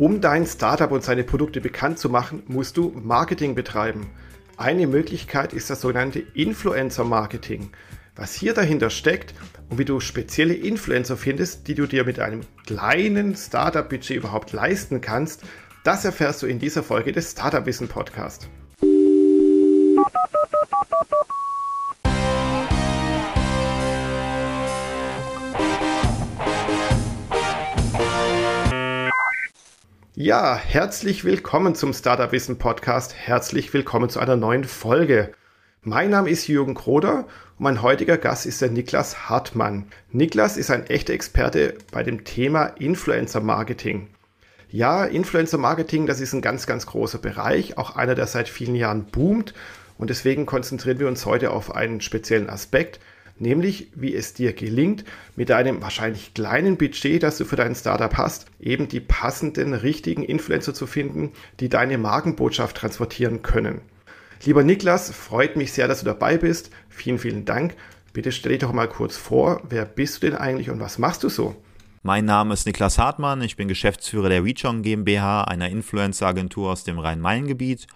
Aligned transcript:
Um 0.00 0.22
dein 0.22 0.46
Startup 0.46 0.90
und 0.90 1.04
seine 1.04 1.24
Produkte 1.24 1.60
bekannt 1.60 1.98
zu 1.98 2.08
machen, 2.08 2.42
musst 2.46 2.78
du 2.78 2.90
Marketing 3.04 3.54
betreiben. 3.54 4.06
Eine 4.56 4.86
Möglichkeit 4.86 5.52
ist 5.52 5.68
das 5.68 5.82
sogenannte 5.82 6.20
Influencer 6.32 7.04
Marketing. 7.04 7.68
Was 8.16 8.32
hier 8.32 8.54
dahinter 8.54 8.88
steckt 8.88 9.34
und 9.68 9.78
wie 9.78 9.84
du 9.84 10.00
spezielle 10.00 10.54
Influencer 10.54 11.18
findest, 11.18 11.68
die 11.68 11.74
du 11.74 11.84
dir 11.84 12.06
mit 12.06 12.18
einem 12.18 12.40
kleinen 12.64 13.36
Startup-Budget 13.36 14.16
überhaupt 14.16 14.54
leisten 14.54 15.02
kannst, 15.02 15.42
das 15.84 16.06
erfährst 16.06 16.40
du 16.40 16.46
in 16.46 16.58
dieser 16.58 16.82
Folge 16.82 17.12
des 17.12 17.32
Startup 17.32 17.66
Ja, 30.22 30.54
herzlich 30.54 31.24
willkommen 31.24 31.74
zum 31.74 31.94
Startup 31.94 32.30
Wissen 32.30 32.58
Podcast. 32.58 33.14
Herzlich 33.16 33.72
willkommen 33.72 34.10
zu 34.10 34.20
einer 34.20 34.36
neuen 34.36 34.64
Folge. 34.64 35.32
Mein 35.80 36.10
Name 36.10 36.28
ist 36.28 36.46
Jürgen 36.46 36.74
Kroder 36.74 37.20
und 37.56 37.60
mein 37.64 37.80
heutiger 37.80 38.18
Gast 38.18 38.44
ist 38.44 38.60
der 38.60 38.70
Niklas 38.70 39.30
Hartmann. 39.30 39.86
Niklas 40.12 40.58
ist 40.58 40.70
ein 40.70 40.86
echter 40.88 41.14
Experte 41.14 41.78
bei 41.90 42.02
dem 42.02 42.24
Thema 42.24 42.66
Influencer 42.66 43.40
Marketing. 43.40 44.08
Ja, 44.68 45.06
Influencer 45.06 45.56
Marketing, 45.56 46.06
das 46.06 46.20
ist 46.20 46.34
ein 46.34 46.42
ganz, 46.42 46.66
ganz 46.66 46.84
großer 46.84 47.18
Bereich, 47.18 47.78
auch 47.78 47.96
einer, 47.96 48.14
der 48.14 48.26
seit 48.26 48.50
vielen 48.50 48.74
Jahren 48.74 49.06
boomt. 49.06 49.54
Und 49.96 50.10
deswegen 50.10 50.44
konzentrieren 50.44 50.98
wir 50.98 51.08
uns 51.08 51.24
heute 51.24 51.50
auf 51.50 51.74
einen 51.74 52.02
speziellen 52.02 52.50
Aspekt, 52.50 53.00
nämlich 53.40 53.88
wie 53.94 54.14
es 54.14 54.34
dir 54.34 54.52
gelingt, 54.52 55.04
mit 55.34 55.50
einem 55.50 55.82
wahrscheinlich 55.82 56.34
kleinen 56.34 56.76
Budget, 56.76 57.22
das 57.22 57.38
du 57.38 57.44
für 57.44 57.56
dein 57.56 57.74
Startup 57.74 58.16
hast, 58.16 58.46
eben 58.60 58.88
die 58.88 59.00
passenden, 59.00 59.74
richtigen 59.74 60.22
Influencer 60.22 60.74
zu 60.74 60.86
finden, 60.86 61.32
die 61.58 61.68
deine 61.68 61.98
Markenbotschaft 61.98 62.76
transportieren 62.76 63.42
können. 63.42 63.80
Lieber 64.44 64.62
Niklas, 64.62 65.10
freut 65.10 65.56
mich 65.56 65.72
sehr, 65.72 65.88
dass 65.88 66.00
du 66.00 66.06
dabei 66.06 66.38
bist. 66.38 66.70
Vielen, 66.88 67.18
vielen 67.18 67.44
Dank. 67.44 67.74
Bitte 68.12 68.32
stell 68.32 68.52
dich 68.52 68.60
doch 68.60 68.72
mal 68.72 68.88
kurz 68.88 69.16
vor, 69.16 69.62
wer 69.68 69.84
bist 69.84 70.22
du 70.22 70.30
denn 70.30 70.38
eigentlich 70.38 70.70
und 70.70 70.80
was 70.80 70.98
machst 70.98 71.22
du 71.22 71.28
so? 71.28 71.56
Mein 72.02 72.24
Name 72.24 72.54
ist 72.54 72.66
Niklas 72.66 72.98
Hartmann, 72.98 73.42
ich 73.42 73.56
bin 73.56 73.68
Geschäftsführer 73.68 74.30
der 74.30 74.42
Reachon 74.42 74.80
GmbH, 74.82 75.44
einer 75.44 75.68
Influencer-Agentur 75.68 76.70
aus 76.70 76.82
dem 76.82 76.98
Rhein-Main-Gebiet. 76.98 77.86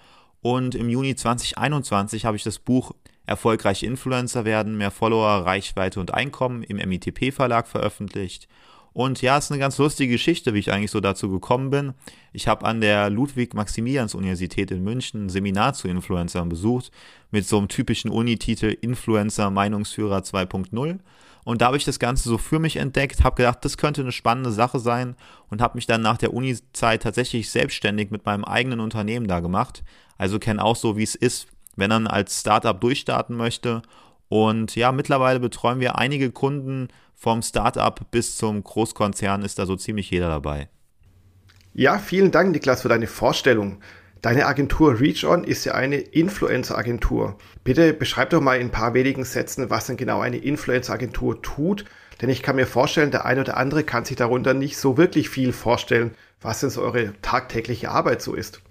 Und 0.42 0.74
im 0.74 0.90
Juni 0.90 1.16
2021 1.16 2.26
habe 2.26 2.36
ich 2.36 2.42
das 2.42 2.58
Buch 2.58 2.92
Erfolgreich 3.26 3.82
Influencer 3.82 4.44
werden, 4.44 4.76
mehr 4.76 4.90
Follower, 4.90 5.46
Reichweite 5.46 6.00
und 6.00 6.12
Einkommen 6.12 6.62
im 6.62 6.76
MITP 6.76 7.32
Verlag 7.32 7.66
veröffentlicht. 7.66 8.48
Und 8.94 9.22
ja, 9.22 9.36
es 9.36 9.46
ist 9.46 9.50
eine 9.50 9.58
ganz 9.58 9.76
lustige 9.78 10.12
Geschichte, 10.12 10.54
wie 10.54 10.60
ich 10.60 10.70
eigentlich 10.70 10.92
so 10.92 11.00
dazu 11.00 11.28
gekommen 11.28 11.70
bin. 11.70 11.94
Ich 12.32 12.46
habe 12.46 12.64
an 12.64 12.80
der 12.80 13.10
Ludwig-Maximilians-Universität 13.10 14.70
in 14.70 14.84
München 14.84 15.26
ein 15.26 15.28
Seminar 15.30 15.74
zu 15.74 15.88
Influencern 15.88 16.48
besucht, 16.48 16.92
mit 17.32 17.44
so 17.44 17.58
einem 17.58 17.66
typischen 17.66 18.10
Unititel 18.10 18.76
Influencer 18.80 19.50
Meinungsführer 19.50 20.18
2.0. 20.18 21.00
Und 21.42 21.60
da 21.60 21.66
habe 21.66 21.76
ich 21.76 21.84
das 21.84 21.98
Ganze 21.98 22.28
so 22.28 22.38
für 22.38 22.60
mich 22.60 22.76
entdeckt, 22.76 23.24
habe 23.24 23.36
gedacht, 23.36 23.64
das 23.64 23.76
könnte 23.76 24.00
eine 24.00 24.12
spannende 24.12 24.52
Sache 24.52 24.78
sein 24.78 25.16
und 25.50 25.60
habe 25.60 25.76
mich 25.76 25.86
dann 25.86 26.00
nach 26.00 26.16
der 26.16 26.32
Uni-Zeit 26.32 27.02
tatsächlich 27.02 27.50
selbstständig 27.50 28.12
mit 28.12 28.24
meinem 28.24 28.44
eigenen 28.44 28.78
Unternehmen 28.78 29.26
da 29.26 29.40
gemacht. 29.40 29.82
Also 30.16 30.38
kenne 30.38 30.64
auch 30.64 30.76
so, 30.76 30.96
wie 30.96 31.02
es 31.02 31.16
ist, 31.16 31.48
wenn 31.76 31.90
man 31.90 32.06
als 32.06 32.40
Startup 32.40 32.80
durchstarten 32.80 33.36
möchte. 33.36 33.82
Und 34.28 34.74
ja, 34.76 34.92
mittlerweile 34.92 35.40
betreuen 35.40 35.80
wir 35.80 35.98
einige 35.98 36.30
Kunden 36.30 36.88
vom 37.14 37.42
Startup 37.42 37.98
bis 38.10 38.36
zum 38.36 38.62
Großkonzern, 38.62 39.42
ist 39.42 39.58
da 39.58 39.66
so 39.66 39.76
ziemlich 39.76 40.10
jeder 40.10 40.28
dabei. 40.28 40.68
Ja, 41.72 41.98
vielen 41.98 42.30
Dank, 42.30 42.52
Niklas, 42.52 42.82
für 42.82 42.88
deine 42.88 43.06
Vorstellung. 43.06 43.80
Deine 44.22 44.46
Agentur 44.46 45.00
ReachOn 45.00 45.44
ist 45.44 45.64
ja 45.66 45.74
eine 45.74 45.96
Influencer-Agentur. 45.96 47.36
Bitte 47.62 47.92
beschreib 47.92 48.30
doch 48.30 48.40
mal 48.40 48.54
in 48.54 48.68
ein 48.68 48.70
paar 48.70 48.94
wenigen 48.94 49.24
Sätzen, 49.24 49.68
was 49.68 49.86
denn 49.86 49.98
genau 49.98 50.20
eine 50.20 50.38
Influencer-Agentur 50.38 51.42
tut. 51.42 51.84
Denn 52.22 52.30
ich 52.30 52.42
kann 52.42 52.56
mir 52.56 52.66
vorstellen, 52.66 53.10
der 53.10 53.26
eine 53.26 53.42
oder 53.42 53.56
andere 53.56 53.84
kann 53.84 54.04
sich 54.04 54.16
darunter 54.16 54.54
nicht 54.54 54.78
so 54.78 54.96
wirklich 54.96 55.28
viel 55.28 55.52
vorstellen, 55.52 56.14
was 56.40 56.60
denn 56.60 56.70
so 56.70 56.80
eure 56.80 57.12
tagtägliche 57.20 57.90
Arbeit 57.90 58.22
so 58.22 58.34
ist. 58.34 58.62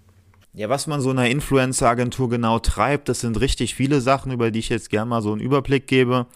Ja, 0.55 0.69
was 0.69 0.85
man 0.85 1.01
so 1.01 1.09
einer 1.09 1.29
Influencer-Agentur 1.29 2.29
genau 2.29 2.59
treibt, 2.59 3.09
das 3.09 3.21
sind 3.21 3.39
richtig 3.41 3.73
viele 3.73 4.01
Sachen, 4.01 4.31
über 4.31 4.51
die 4.51 4.59
ich 4.59 4.69
jetzt 4.69 4.91
gerne 4.91 5.09
mal 5.09 5.23
so 5.23 5.31
einen 5.31 5.41
Überblick 5.41 5.87
gebe. 5.87 6.27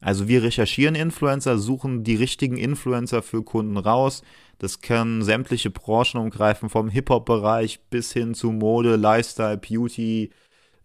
Also 0.00 0.28
wir 0.28 0.44
recherchieren 0.44 0.94
Influencer, 0.94 1.58
suchen 1.58 2.04
die 2.04 2.14
richtigen 2.14 2.56
Influencer 2.56 3.20
für 3.20 3.42
Kunden 3.42 3.76
raus. 3.76 4.22
Das 4.58 4.80
können 4.80 5.22
sämtliche 5.22 5.70
Branchen 5.70 6.20
umgreifen, 6.20 6.68
vom 6.68 6.88
Hip-Hop-Bereich 6.88 7.80
bis 7.90 8.12
hin 8.12 8.34
zu 8.34 8.52
Mode, 8.52 8.94
Lifestyle, 8.94 9.58
Beauty, 9.58 10.30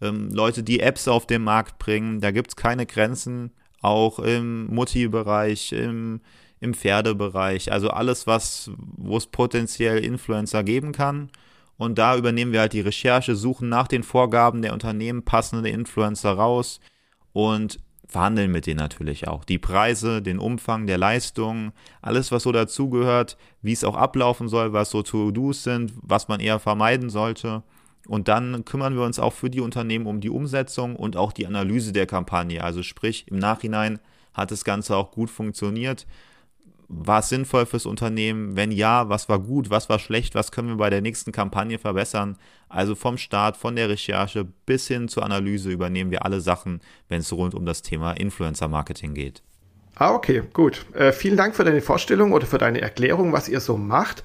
ähm, 0.02 0.32
Leute, 0.32 0.64
die 0.64 0.80
Apps 0.80 1.08
auf 1.08 1.28
den 1.28 1.44
Markt 1.44 1.78
bringen. 1.78 2.22
Da 2.22 2.32
gibt 2.32 2.50
es 2.50 2.56
keine 2.56 2.88
Grenzen, 2.88 3.52
auch 3.82 4.18
im 4.18 4.66
Mutti-Bereich, 4.66 5.74
im, 5.74 6.22
im 6.60 6.74
Pferdebereich. 6.74 7.72
Also 7.72 7.92
alles, 7.92 8.26
was, 8.26 8.72
wo 8.78 9.16
es 9.16 9.28
potenziell 9.28 10.04
Influencer 10.04 10.64
geben 10.64 10.92
kann 10.92 11.30
und 11.80 11.98
da 11.98 12.18
übernehmen 12.18 12.52
wir 12.52 12.60
halt 12.60 12.74
die 12.74 12.82
Recherche, 12.82 13.38
suchen 13.38 13.70
nach 13.70 13.88
den 13.88 14.04
Vorgaben 14.04 14.62
der 14.62 14.74
Unternehmen 14.74 15.24
passende 15.24 15.70
Influencer 15.70 16.34
raus 16.34 16.82
und 17.32 17.80
verhandeln 18.06 18.52
mit 18.52 18.66
denen 18.66 18.80
natürlich 18.80 19.30
auch. 19.30 19.46
Die 19.46 19.60
Preise, 19.60 20.22
den 20.22 20.40
Umfang 20.40 20.88
der 20.88 20.98
Leistung, 20.98 21.72
alles, 22.02 22.34
was 22.34 22.44
so 22.44 22.52
dazugehört, 22.52 23.38
wie 23.62 23.72
es 23.72 23.86
auch 23.86 23.96
ablaufen 23.96 24.50
soll, 24.50 24.74
was 24.74 24.90
so 24.90 25.04
To-Dos 25.04 25.64
sind, 25.64 25.94
was 26.02 26.28
man 26.28 26.42
eher 26.42 26.60
vermeiden 26.60 27.10
sollte. 27.10 27.64
Und 28.10 28.28
dann 28.28 28.66
kümmern 28.66 28.96
wir 28.96 29.04
uns 29.04 29.18
auch 29.18 29.34
für 29.34 29.50
die 29.50 29.62
Unternehmen 29.62 30.06
um 30.06 30.20
die 30.20 30.30
Umsetzung 30.30 30.98
und 30.98 31.16
auch 31.16 31.32
die 31.32 31.48
Analyse 31.48 31.94
der 31.94 32.08
Kampagne. 32.08 32.62
Also 32.62 32.84
sprich, 32.84 33.26
im 33.30 33.40
Nachhinein 33.40 34.00
hat 34.34 34.52
das 34.52 34.66
Ganze 34.66 34.98
auch 34.98 35.12
gut 35.12 35.30
funktioniert 35.30 36.06
war 36.90 37.20
es 37.20 37.30
sinnvoll 37.30 37.68
fürs 37.68 37.86
Unternehmen? 37.86 38.56
Wenn 38.56 38.72
ja, 38.72 39.10
was 39.10 39.30
war 39.30 39.40
gut, 39.40 39.70
was 39.70 39.90
war 39.90 40.00
schlecht, 40.00 40.34
was 40.34 40.52
können 40.52 40.70
wir 40.70 40.78
bei 40.78 40.90
der 40.90 41.02
nächsten 41.02 41.32
Kampagne 41.32 41.78
verbessern? 41.78 42.36
Also 42.68 42.96
vom 42.96 43.18
Start, 43.18 43.58
von 43.58 43.76
der 43.76 43.90
Recherche 43.90 44.46
bis 44.66 44.88
hin 44.88 45.08
zur 45.08 45.24
Analyse 45.24 45.70
übernehmen 45.70 46.10
wir 46.10 46.26
alle 46.26 46.42
Sachen, 46.42 46.82
wenn 47.08 47.20
es 47.20 47.32
rund 47.32 47.54
um 47.54 47.66
das 47.66 47.84
Thema 47.84 48.14
Influencer-Marketing 48.14 49.14
geht. 49.14 49.44
Ah, 49.96 50.14
okay, 50.14 50.44
gut. 50.52 50.86
Äh, 50.94 51.12
vielen 51.12 51.38
Dank 51.38 51.56
für 51.56 51.64
deine 51.64 51.82
Vorstellung 51.82 52.32
oder 52.32 52.48
für 52.48 52.58
deine 52.58 52.82
Erklärung, 52.82 53.34
was 53.34 53.50
ihr 53.50 53.60
so 53.60 53.78
macht. 53.78 54.24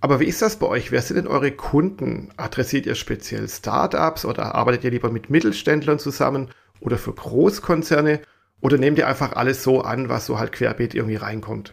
Aber 0.00 0.20
wie 0.20 0.26
ist 0.26 0.42
das 0.42 0.56
bei 0.56 0.66
euch? 0.66 0.90
Wer 0.90 1.00
sind 1.00 1.16
denn 1.16 1.28
eure 1.28 1.52
Kunden? 1.52 2.30
Adressiert 2.36 2.86
ihr 2.86 2.96
speziell 2.96 3.48
Startups 3.48 4.24
oder 4.24 4.54
arbeitet 4.54 4.84
ihr 4.84 4.90
lieber 4.90 5.10
mit 5.10 5.30
Mittelständlern 5.30 5.98
zusammen 5.98 6.50
oder 6.80 6.98
für 6.98 7.12
Großkonzerne? 7.12 8.20
Oder 8.60 8.78
nehmt 8.78 8.98
ihr 8.98 9.08
einfach 9.08 9.32
alles 9.32 9.62
so 9.62 9.80
an, 9.80 10.08
was 10.08 10.26
so 10.26 10.38
halt 10.38 10.52
querbeet 10.52 10.94
irgendwie 10.94 11.16
reinkommt? 11.16 11.72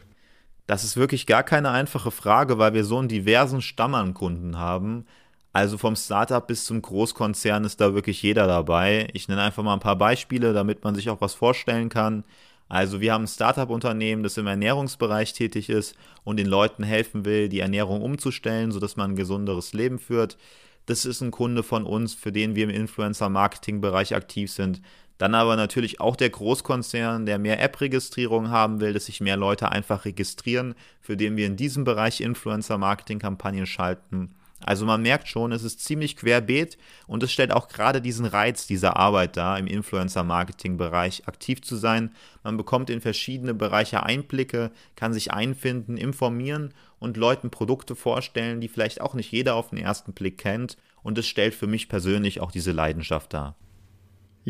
Das 0.69 0.83
ist 0.83 0.97
wirklich 0.97 1.25
gar 1.25 1.41
keine 1.41 1.71
einfache 1.71 2.11
Frage, 2.11 2.59
weil 2.59 2.75
wir 2.75 2.83
so 2.85 2.99
einen 2.99 3.07
diversen 3.07 3.59
Stamm 3.59 3.95
an 3.95 4.13
Kunden 4.13 4.59
haben. 4.59 5.07
Also 5.51 5.79
vom 5.79 5.95
Startup 5.95 6.45
bis 6.45 6.65
zum 6.65 6.83
Großkonzern 6.83 7.63
ist 7.63 7.81
da 7.81 7.95
wirklich 7.95 8.21
jeder 8.21 8.45
dabei. 8.45 9.07
Ich 9.13 9.27
nenne 9.27 9.41
einfach 9.41 9.63
mal 9.63 9.73
ein 9.73 9.79
paar 9.79 9.95
Beispiele, 9.95 10.53
damit 10.53 10.83
man 10.83 10.93
sich 10.93 11.09
auch 11.09 11.21
was 11.21 11.33
vorstellen 11.33 11.89
kann. 11.89 12.23
Also 12.67 13.01
wir 13.01 13.13
haben 13.13 13.23
ein 13.23 13.27
Startup-Unternehmen, 13.27 14.21
das 14.21 14.37
im 14.37 14.45
Ernährungsbereich 14.45 15.33
tätig 15.33 15.71
ist 15.71 15.95
und 16.23 16.37
den 16.37 16.45
Leuten 16.45 16.83
helfen 16.83 17.25
will, 17.25 17.49
die 17.49 17.61
Ernährung 17.61 18.03
umzustellen, 18.03 18.71
sodass 18.71 18.95
man 18.95 19.13
ein 19.13 19.15
gesunderes 19.15 19.73
Leben 19.73 19.97
führt. 19.97 20.37
Das 20.85 21.03
ist 21.03 21.21
ein 21.21 21.31
Kunde 21.31 21.63
von 21.63 21.83
uns, 21.83 22.13
für 22.13 22.31
den 22.31 22.53
wir 22.53 22.65
im 22.65 22.69
Influencer-Marketing-Bereich 22.69 24.13
aktiv 24.13 24.51
sind. 24.51 24.83
Dann 25.19 25.35
aber 25.35 25.57
natürlich 25.57 25.99
auch 25.99 26.15
der 26.15 26.29
Großkonzern, 26.29 27.25
der 27.25 27.39
mehr 27.39 27.61
App-Registrierung 27.61 28.49
haben 28.49 28.79
will, 28.79 28.93
dass 28.93 29.05
sich 29.05 29.19
mehr 29.19 29.35
Leute 29.35 29.69
einfach 29.69 30.05
registrieren, 30.05 30.75
für 31.01 31.17
den 31.17 31.35
wir 31.35 31.45
in 31.45 31.57
diesem 31.57 31.83
Bereich 31.83 32.21
Influencer-Marketing-Kampagnen 32.21 33.65
schalten. 33.65 34.33
Also 34.63 34.85
man 34.85 35.01
merkt 35.01 35.27
schon, 35.27 35.51
es 35.51 35.63
ist 35.63 35.81
ziemlich 35.81 36.15
querbeet 36.15 36.77
und 37.05 37.21
es 37.21 37.33
stellt 37.33 37.51
auch 37.51 37.67
gerade 37.67 38.01
diesen 38.01 38.25
Reiz 38.25 38.65
dieser 38.65 38.95
Arbeit 38.95 39.35
dar, 39.35 39.59
im 39.59 39.67
Influencer-Marketing-Bereich 39.67 41.27
aktiv 41.27 41.61
zu 41.61 41.75
sein. 41.75 42.11
Man 42.43 42.55
bekommt 42.55 42.89
in 42.89 43.01
verschiedene 43.01 43.53
Bereiche 43.53 44.03
Einblicke, 44.03 44.71
kann 44.95 45.11
sich 45.11 45.33
einfinden, 45.33 45.97
informieren 45.97 46.73
und 46.97 47.17
Leuten 47.17 47.49
Produkte 47.49 47.95
vorstellen, 47.95 48.61
die 48.61 48.69
vielleicht 48.69 49.01
auch 49.01 49.15
nicht 49.15 49.31
jeder 49.33 49.55
auf 49.55 49.69
den 49.69 49.79
ersten 49.79 50.13
Blick 50.13 50.37
kennt. 50.37 50.77
Und 51.03 51.17
es 51.17 51.27
stellt 51.27 51.55
für 51.55 51.67
mich 51.67 51.89
persönlich 51.89 52.39
auch 52.39 52.51
diese 52.51 52.71
Leidenschaft 52.71 53.33
dar. 53.33 53.55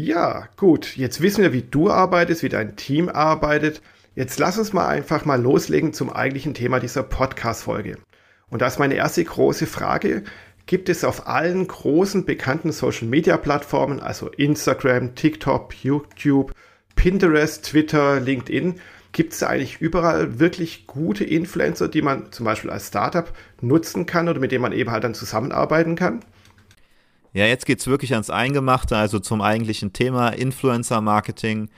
Ja, 0.06 0.48
gut. 0.56 0.96
Jetzt 0.96 1.20
wissen 1.20 1.42
wir, 1.42 1.52
wie 1.52 1.62
du 1.62 1.90
arbeitest, 1.90 2.42
wie 2.42 2.48
dein 2.48 2.78
Team 2.78 3.10
arbeitet. 3.10 3.82
Jetzt 4.16 4.40
lass 4.40 4.58
uns 4.58 4.72
mal 4.72 4.88
einfach 4.88 5.26
mal 5.26 5.42
loslegen 5.42 5.92
zum 5.92 6.10
eigentlichen 6.10 6.54
Thema 6.54 6.80
dieser 6.80 7.04
Podcast-Folge. 7.04 7.98
Und 8.50 8.62
da 8.62 8.68
ist 8.68 8.80
meine 8.80 8.94
erste 8.94 9.24
große 9.26 9.68
Frage. 9.68 10.24
Gibt 10.68 10.88
es 10.88 11.04
auf 11.04 11.28
allen 11.28 11.68
großen 11.68 12.24
bekannten 12.24 12.72
Social-Media-Plattformen, 12.72 14.00
also 14.00 14.30
Instagram, 14.30 15.16
TikTok, 15.16 15.76
YouTube, 15.84 16.54
Pinterest, 16.96 17.66
Twitter, 17.66 18.22
LinkedIn, 18.22 18.76
Gibt 19.12 19.34
es 19.34 19.42
eigentlich 19.42 19.82
überall 19.82 20.40
wirklich 20.40 20.86
gute 20.86 21.24
Influencer, 21.24 21.88
die 21.88 22.04
man 22.04 22.32
zum 22.32 22.46
Beispiel 22.46 22.70
als 22.70 22.90
Startup 22.90 23.28
nutzen 23.60 24.06
kann 24.06 24.30
oder 24.30 24.40
mit 24.40 24.52
denen 24.52 24.62
man 24.62 24.72
eben 24.72 24.92
halt 24.92 25.04
dann 25.04 25.16
zusammenarbeiten 25.16 25.96
kann? 25.96 26.20
Ja, 27.34 27.46
jetzt 27.46 27.66
geht 27.66 27.80
es 27.80 27.88
wirklich 27.88 28.14
ans 28.14 28.30
Eingemachte, 28.30 28.98
also 28.98 29.20
zum 29.20 29.42
eigentlichen 29.42 29.94
Thema 29.94 30.30
Influencer-Marketing. 30.30 31.70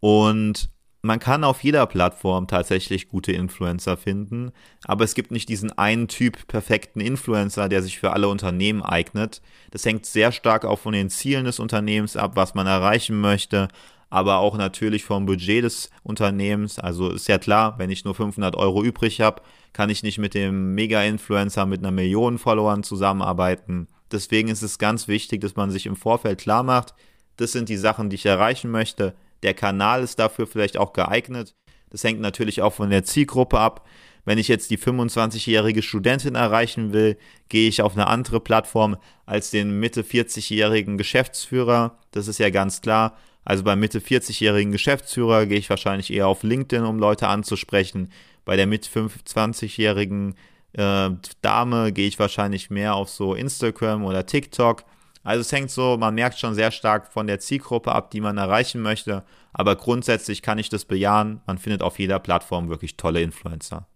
Und 0.00 0.70
man 1.02 1.20
kann 1.20 1.44
auf 1.44 1.62
jeder 1.62 1.86
Plattform 1.86 2.48
tatsächlich 2.48 3.08
gute 3.08 3.30
Influencer 3.30 3.96
finden, 3.96 4.50
aber 4.84 5.04
es 5.04 5.14
gibt 5.14 5.30
nicht 5.30 5.48
diesen 5.48 5.70
einen 5.78 6.08
Typ 6.08 6.48
perfekten 6.48 7.00
Influencer, 7.00 7.68
der 7.68 7.82
sich 7.82 8.00
für 8.00 8.12
alle 8.12 8.28
Unternehmen 8.28 8.82
eignet. 8.82 9.40
Das 9.70 9.84
hängt 9.84 10.04
sehr 10.04 10.32
stark 10.32 10.64
auch 10.64 10.80
von 10.80 10.92
den 10.92 11.08
Zielen 11.08 11.44
des 11.44 11.60
Unternehmens 11.60 12.16
ab, 12.16 12.32
was 12.34 12.54
man 12.54 12.66
erreichen 12.66 13.20
möchte, 13.20 13.68
aber 14.10 14.38
auch 14.38 14.56
natürlich 14.56 15.04
vom 15.04 15.26
Budget 15.26 15.62
des 15.62 15.90
Unternehmens. 16.02 16.80
Also 16.80 17.10
ist 17.10 17.28
ja 17.28 17.38
klar, 17.38 17.78
wenn 17.78 17.90
ich 17.90 18.04
nur 18.04 18.16
500 18.16 18.56
Euro 18.56 18.82
übrig 18.82 19.20
habe, 19.20 19.42
kann 19.72 19.90
ich 19.90 20.02
nicht 20.02 20.18
mit 20.18 20.34
dem 20.34 20.74
Mega-Influencer 20.74 21.66
mit 21.66 21.80
einer 21.80 21.92
Million 21.92 22.38
Followern 22.38 22.82
zusammenarbeiten. 22.82 23.86
Deswegen 24.12 24.48
ist 24.48 24.62
es 24.62 24.78
ganz 24.78 25.08
wichtig, 25.08 25.40
dass 25.40 25.56
man 25.56 25.70
sich 25.70 25.86
im 25.86 25.96
Vorfeld 25.96 26.40
klar 26.40 26.62
macht, 26.62 26.94
das 27.36 27.52
sind 27.52 27.68
die 27.68 27.76
Sachen, 27.76 28.10
die 28.10 28.16
ich 28.16 28.26
erreichen 28.26 28.70
möchte. 28.70 29.14
Der 29.42 29.54
Kanal 29.54 30.02
ist 30.02 30.18
dafür 30.18 30.46
vielleicht 30.46 30.78
auch 30.78 30.92
geeignet. 30.92 31.54
Das 31.90 32.02
hängt 32.02 32.20
natürlich 32.20 32.62
auch 32.62 32.72
von 32.72 32.90
der 32.90 33.04
Zielgruppe 33.04 33.58
ab. 33.58 33.86
Wenn 34.24 34.38
ich 34.38 34.48
jetzt 34.48 34.70
die 34.70 34.78
25-jährige 34.78 35.82
Studentin 35.82 36.34
erreichen 36.34 36.92
will, 36.92 37.16
gehe 37.48 37.68
ich 37.68 37.82
auf 37.82 37.92
eine 37.92 38.08
andere 38.08 38.40
Plattform 38.40 38.96
als 39.24 39.50
den 39.50 39.78
Mitte 39.78 40.02
40-jährigen 40.02 40.98
Geschäftsführer. 40.98 41.98
Das 42.10 42.26
ist 42.26 42.38
ja 42.38 42.50
ganz 42.50 42.80
klar. 42.80 43.16
Also 43.44 43.62
beim 43.62 43.78
Mitte 43.78 44.00
40-jährigen 44.00 44.72
Geschäftsführer 44.72 45.46
gehe 45.46 45.58
ich 45.58 45.70
wahrscheinlich 45.70 46.12
eher 46.12 46.26
auf 46.26 46.42
LinkedIn, 46.42 46.84
um 46.84 46.98
Leute 46.98 47.28
anzusprechen. 47.28 48.10
Bei 48.44 48.56
der 48.56 48.66
Mitte 48.66 48.90
25-jährigen 48.90 50.34
äh, 50.76 51.10
Dame 51.42 51.92
gehe 51.92 52.08
ich 52.08 52.18
wahrscheinlich 52.18 52.70
mehr 52.70 52.94
auf 52.94 53.08
so 53.08 53.34
Instagram 53.34 54.04
oder 54.04 54.26
TikTok. 54.26 54.84
Also 55.24 55.40
es 55.40 55.50
hängt 55.50 55.70
so, 55.70 55.96
man 55.98 56.14
merkt 56.14 56.38
schon 56.38 56.54
sehr 56.54 56.70
stark 56.70 57.12
von 57.12 57.26
der 57.26 57.40
Zielgruppe 57.40 57.92
ab, 57.92 58.12
die 58.12 58.20
man 58.20 58.38
erreichen 58.38 58.80
möchte. 58.80 59.24
Aber 59.52 59.74
grundsätzlich 59.74 60.40
kann 60.40 60.58
ich 60.58 60.68
das 60.68 60.84
bejahen. 60.84 61.40
Man 61.46 61.58
findet 61.58 61.82
auf 61.82 61.98
jeder 61.98 62.20
Plattform 62.20 62.68
wirklich 62.68 62.96
tolle 62.96 63.22
Influencer. 63.22 63.86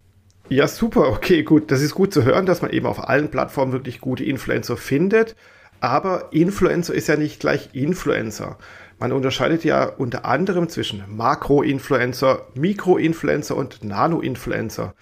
Ja, 0.49 0.67
super. 0.67 1.09
Okay, 1.11 1.45
gut. 1.45 1.71
Das 1.71 1.83
ist 1.83 1.95
gut 1.95 2.13
zu 2.13 2.25
hören, 2.25 2.47
dass 2.47 2.63
man 2.63 2.73
eben 2.73 2.87
auf 2.87 3.09
allen 3.09 3.31
Plattformen 3.31 3.73
wirklich 3.73 4.01
gute 4.01 4.25
Influencer 4.25 4.77
findet. 4.77 5.37
Aber 5.79 6.33
Influencer 6.33 6.95
ist 6.95 7.07
ja 7.07 7.17
nicht 7.17 7.39
gleich 7.39 7.71
Influencer. 7.75 8.59
Man 8.99 9.13
unterscheidet 9.13 9.63
ja 9.65 9.85
unter 9.85 10.25
anderem 10.25 10.69
zwischen 10.69 11.05
Makro-Influencer, 11.09 12.49
Mikro-Influencer 12.55 13.57
und 13.57 13.85
Nano-Influencer. 13.85 14.95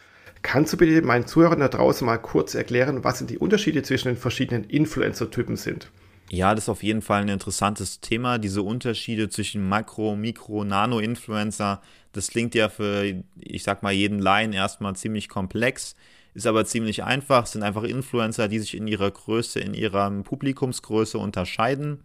Kannst 0.42 0.72
du 0.72 0.76
bitte 0.76 1.02
meinen 1.02 1.26
Zuhörern 1.26 1.60
da 1.60 1.68
draußen 1.68 2.06
mal 2.06 2.18
kurz 2.18 2.54
erklären, 2.54 3.04
was 3.04 3.18
sind 3.18 3.30
die 3.30 3.38
Unterschiede 3.38 3.82
zwischen 3.82 4.08
den 4.08 4.16
verschiedenen 4.16 4.64
Influencer-Typen 4.64 5.56
sind? 5.56 5.90
Ja, 6.30 6.54
das 6.54 6.64
ist 6.64 6.68
auf 6.68 6.82
jeden 6.82 7.02
Fall 7.02 7.22
ein 7.22 7.28
interessantes 7.28 8.00
Thema. 8.00 8.38
Diese 8.38 8.62
Unterschiede 8.62 9.30
zwischen 9.30 9.66
Makro, 9.66 10.14
Mikro, 10.14 10.64
Nano-Influencer, 10.64 11.80
das 12.12 12.28
klingt 12.28 12.54
ja 12.54 12.68
für, 12.68 13.22
ich 13.38 13.62
sag 13.62 13.82
mal, 13.82 13.92
jeden 13.92 14.18
Laien 14.18 14.52
erstmal 14.52 14.94
ziemlich 14.94 15.28
komplex, 15.28 15.96
ist 16.34 16.46
aber 16.46 16.66
ziemlich 16.66 17.02
einfach. 17.02 17.44
Es 17.44 17.52
sind 17.52 17.62
einfach 17.62 17.82
Influencer, 17.82 18.48
die 18.48 18.58
sich 18.58 18.76
in 18.76 18.86
ihrer 18.86 19.10
Größe, 19.10 19.58
in 19.60 19.72
ihrer 19.72 20.10
Publikumsgröße 20.10 21.18
unterscheiden. 21.18 22.04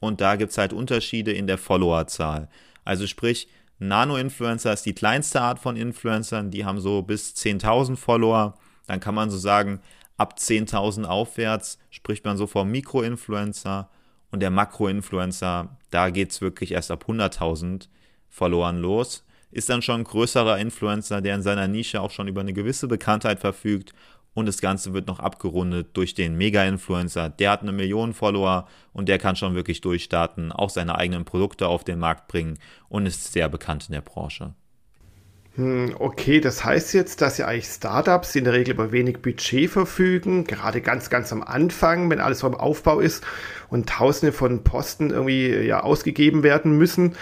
Und 0.00 0.20
da 0.20 0.36
gibt 0.36 0.52
es 0.52 0.58
halt 0.58 0.72
Unterschiede 0.72 1.32
in 1.32 1.46
der 1.46 1.58
Followerzahl. 1.58 2.48
Also 2.84 3.06
sprich, 3.06 3.48
Nano-Influencer 3.88 4.72
ist 4.72 4.86
die 4.86 4.94
kleinste 4.94 5.40
Art 5.40 5.58
von 5.58 5.76
Influencern, 5.76 6.50
die 6.50 6.64
haben 6.64 6.80
so 6.80 7.02
bis 7.02 7.34
10.000 7.34 7.96
Follower. 7.96 8.58
Dann 8.86 9.00
kann 9.00 9.14
man 9.14 9.30
so 9.30 9.38
sagen, 9.38 9.80
ab 10.16 10.36
10.000 10.38 11.04
aufwärts 11.04 11.78
spricht 11.90 12.24
man 12.24 12.36
so 12.36 12.46
vom 12.46 12.70
Mikro-Influencer 12.70 13.88
und 14.30 14.40
der 14.40 14.50
Makro-Influencer, 14.50 15.76
da 15.90 16.10
geht 16.10 16.30
es 16.30 16.40
wirklich 16.40 16.72
erst 16.72 16.90
ab 16.90 17.04
100.000 17.08 17.88
Followern 18.28 18.80
los. 18.80 19.24
Ist 19.50 19.68
dann 19.68 19.82
schon 19.82 20.00
ein 20.00 20.04
größerer 20.04 20.58
Influencer, 20.58 21.20
der 21.20 21.36
in 21.36 21.42
seiner 21.42 21.68
Nische 21.68 22.00
auch 22.00 22.10
schon 22.10 22.26
über 22.26 22.40
eine 22.40 22.52
gewisse 22.52 22.88
Bekanntheit 22.88 23.38
verfügt 23.38 23.92
und 24.34 24.46
das 24.46 24.60
Ganze 24.60 24.92
wird 24.92 25.06
noch 25.06 25.20
abgerundet 25.20 25.96
durch 25.96 26.14
den 26.14 26.36
Mega-Influencer. 26.36 27.30
Der 27.30 27.52
hat 27.52 27.62
eine 27.62 27.72
Million 27.72 28.12
Follower 28.12 28.66
und 28.92 29.08
der 29.08 29.18
kann 29.18 29.36
schon 29.36 29.54
wirklich 29.54 29.80
durchstarten, 29.80 30.52
auch 30.52 30.70
seine 30.70 30.98
eigenen 30.98 31.24
Produkte 31.24 31.68
auf 31.68 31.84
den 31.84 31.98
Markt 31.98 32.28
bringen 32.28 32.58
und 32.88 33.06
ist 33.06 33.32
sehr 33.32 33.48
bekannt 33.48 33.86
in 33.88 33.92
der 33.94 34.02
Branche. 34.02 34.54
Hm, 35.56 35.94
okay, 36.00 36.40
das 36.40 36.64
heißt 36.64 36.94
jetzt, 36.94 37.20
dass 37.20 37.38
ja 37.38 37.46
eigentlich 37.46 37.66
Startups 37.66 38.34
in 38.34 38.42
der 38.42 38.54
Regel 38.54 38.74
über 38.74 38.90
wenig 38.90 39.22
Budget 39.22 39.70
verfügen, 39.70 40.44
gerade 40.44 40.80
ganz, 40.80 41.10
ganz 41.10 41.32
am 41.32 41.44
Anfang, 41.44 42.10
wenn 42.10 42.18
alles 42.18 42.40
so 42.40 42.48
im 42.48 42.56
Aufbau 42.56 42.98
ist 42.98 43.24
und 43.68 43.88
Tausende 43.88 44.32
von 44.32 44.64
Posten 44.64 45.10
irgendwie 45.10 45.64
ja 45.64 45.80
ausgegeben 45.84 46.42
werden 46.42 46.76
müssen. 46.76 47.14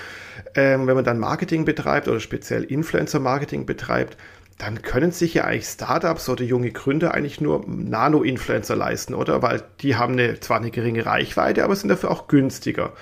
Ähm, 0.54 0.86
wenn 0.86 0.94
man 0.94 1.04
dann 1.04 1.18
Marketing 1.18 1.66
betreibt 1.66 2.08
oder 2.08 2.20
speziell 2.20 2.64
Influencer-Marketing 2.64 3.66
betreibt, 3.66 4.16
dann 4.62 4.80
können 4.80 5.10
sich 5.10 5.34
ja 5.34 5.42
eigentlich 5.42 5.66
Startups 5.66 6.28
oder 6.28 6.44
junge 6.44 6.70
Gründer 6.70 7.14
eigentlich 7.14 7.40
nur 7.40 7.64
Nano-Influencer 7.66 8.76
leisten, 8.76 9.12
oder? 9.12 9.42
Weil 9.42 9.64
die 9.80 9.96
haben 9.96 10.12
eine, 10.12 10.38
zwar 10.38 10.58
eine 10.58 10.70
geringe 10.70 11.04
Reichweite, 11.04 11.64
aber 11.64 11.74
sind 11.74 11.88
dafür 11.88 12.12
auch 12.12 12.28
günstiger. 12.28 12.92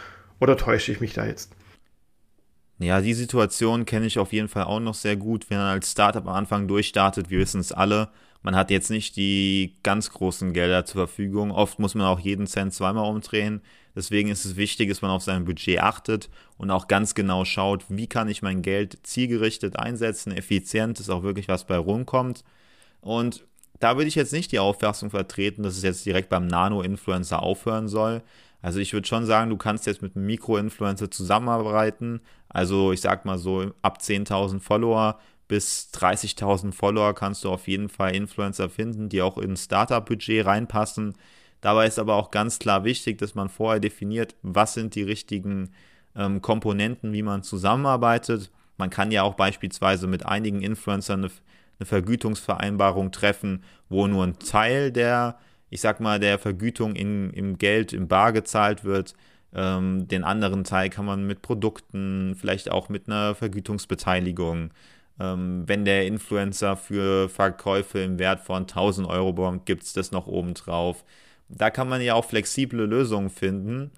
Oder 0.40 0.56
täusche 0.56 0.90
ich 0.90 1.02
mich 1.02 1.12
da 1.12 1.26
jetzt? 1.26 1.52
Ja, 2.82 3.03
die 3.03 3.12
Situation 3.12 3.85
kenne 3.85 4.06
ich 4.06 4.19
auf 4.19 4.32
jeden 4.32 4.49
Fall 4.49 4.65
auch 4.65 4.81
noch 4.81 4.94
sehr 4.94 5.15
gut, 5.15 5.50
wenn 5.50 5.59
man 5.59 5.67
als 5.67 5.93
Startup 5.93 6.27
am 6.27 6.35
Anfang 6.35 6.67
durchstartet. 6.67 7.29
Wir 7.29 7.38
wissen 7.41 7.61
es 7.61 7.73
alle. 7.73 8.09
Man 8.43 8.56
hat 8.56 8.71
jetzt 8.71 8.88
nicht 8.88 9.17
die 9.17 9.77
ganz 9.82 10.11
großen 10.11 10.55
Gelder 10.55 10.87
zur 10.87 11.06
Verfügung. 11.06 11.50
Oft 11.50 11.79
muss 11.79 11.94
man 11.94 12.06
auch 12.06 12.21
jeden 12.21 12.47
Cent 12.47 12.73
zweimal 12.73 13.06
umdrehen. 13.11 13.61
Deswegen 13.94 14.31
ist 14.31 14.47
es 14.47 14.56
wichtig, 14.56 14.88
dass 14.88 15.03
man 15.03 15.11
auf 15.11 15.23
sein 15.23 15.44
Budget 15.44 15.81
achtet 15.81 16.31
und 16.56 16.71
auch 16.71 16.88
ganz 16.88 17.15
genau 17.15 17.44
schaut, 17.44 17.85
wie 17.91 18.06
kann 18.06 18.31
ich 18.31 18.41
mein 18.41 18.62
Geld 18.62 18.99
zielgerichtet 19.03 19.79
einsetzen, 19.79 20.32
effizient, 20.32 20.99
dass 20.99 21.11
auch 21.11 21.23
wirklich 21.23 21.49
was 21.49 21.67
bei 21.67 21.77
rumkommt. 21.77 22.44
Und 23.03 23.44
da 23.79 23.97
würde 23.97 24.09
ich 24.09 24.15
jetzt 24.15 24.32
nicht 24.32 24.53
die 24.53 24.59
Auffassung 24.59 25.11
vertreten, 25.11 25.62
dass 25.62 25.77
es 25.77 25.82
jetzt 25.82 26.06
direkt 26.06 26.31
beim 26.31 26.47
Nano-Influencer 26.47 27.43
aufhören 27.43 27.88
soll. 27.88 28.23
Also 28.62 28.78
ich 28.78 28.92
würde 28.92 29.08
schon 29.08 29.26
sagen, 29.26 29.50
du 29.50 29.56
kannst 29.56 29.86
jetzt 29.86 30.02
mit 30.02 30.16
einem 30.16 30.26
Mikro-Influencer 30.26 31.10
zusammenarbeiten. 31.10 32.20
Also 32.48 32.92
ich 32.92 33.00
sag 33.00 33.24
mal 33.24 33.38
so, 33.38 33.72
ab 33.82 33.98
10.000 34.00 34.60
Follower 34.60 35.18
bis 35.48 35.90
30.000 35.94 36.72
Follower 36.72 37.12
kannst 37.14 37.44
du 37.44 37.50
auf 37.50 37.66
jeden 37.66 37.88
Fall 37.88 38.14
Influencer 38.14 38.70
finden, 38.70 39.08
die 39.08 39.20
auch 39.20 39.36
in 39.36 39.56
Startup-Budget 39.56 40.46
reinpassen. 40.46 41.14
Dabei 41.60 41.86
ist 41.86 41.98
aber 41.98 42.14
auch 42.14 42.31
ganz 42.31 42.58
klar 42.58 42.84
wichtig, 42.84 43.19
dass 43.19 43.34
man 43.34 43.48
vorher 43.48 43.81
definiert, 43.81 44.36
was 44.43 44.74
sind 44.74 44.94
die 44.94 45.02
richtigen 45.02 45.70
ähm, 46.14 46.40
Komponenten, 46.40 47.12
wie 47.12 47.22
man 47.22 47.43
zusammenarbeitet. 47.43 48.50
Man 48.76 48.90
kann 48.90 49.10
ja 49.10 49.24
auch 49.24 49.34
beispielsweise 49.34 50.06
mit 50.06 50.24
einigen 50.24 50.62
Influencern 50.62 51.24
eine, 51.24 51.32
eine 51.79 51.86
Vergütungsvereinbarung 51.86 53.10
treffen, 53.10 53.64
wo 53.88 54.06
nur 54.06 54.24
ein 54.24 54.38
Teil 54.38 54.93
der, 54.93 55.38
ich 55.70 55.81
sag 55.81 56.00
mal, 56.00 56.20
der 56.20 56.39
Vergütung 56.39 56.94
in, 56.94 57.31
im 57.31 57.58
Geld, 57.58 57.93
im 57.93 58.08
Bar 58.08 58.32
gezahlt 58.32 58.84
wird. 58.84 59.15
Ähm, 59.55 60.06
den 60.08 60.24
anderen 60.24 60.65
Teil 60.65 60.91
kann 60.91 61.05
man 61.06 61.27
mit 61.27 61.43
Produkten, 61.43 62.36
vielleicht 62.39 62.70
auch 62.70 62.89
mit 62.89 63.08
einer 63.08 63.34
Vergütungsbeteiligung 63.34 64.70
ähm, 65.19 65.65
wenn 65.67 65.84
der 65.84 66.06
Influencer 66.06 66.77
für 66.77 67.29
Verkäufe 67.29 67.98
im 67.98 68.19
Wert 68.19 68.41
von 68.41 68.62
1000 68.62 69.06
Euro 69.08 69.32
bekommt, 69.32 69.67
gibt 69.67 69.82
es 69.82 69.93
das 69.93 70.12
noch 70.12 70.27
oben 70.27 70.55
drauf 70.55 71.05
da 71.50 71.70
kann 71.70 71.89
man 71.89 72.00
ja 72.00 72.15
auch 72.15 72.24
flexible 72.24 72.84
Lösungen 72.86 73.31
finden. 73.31 73.91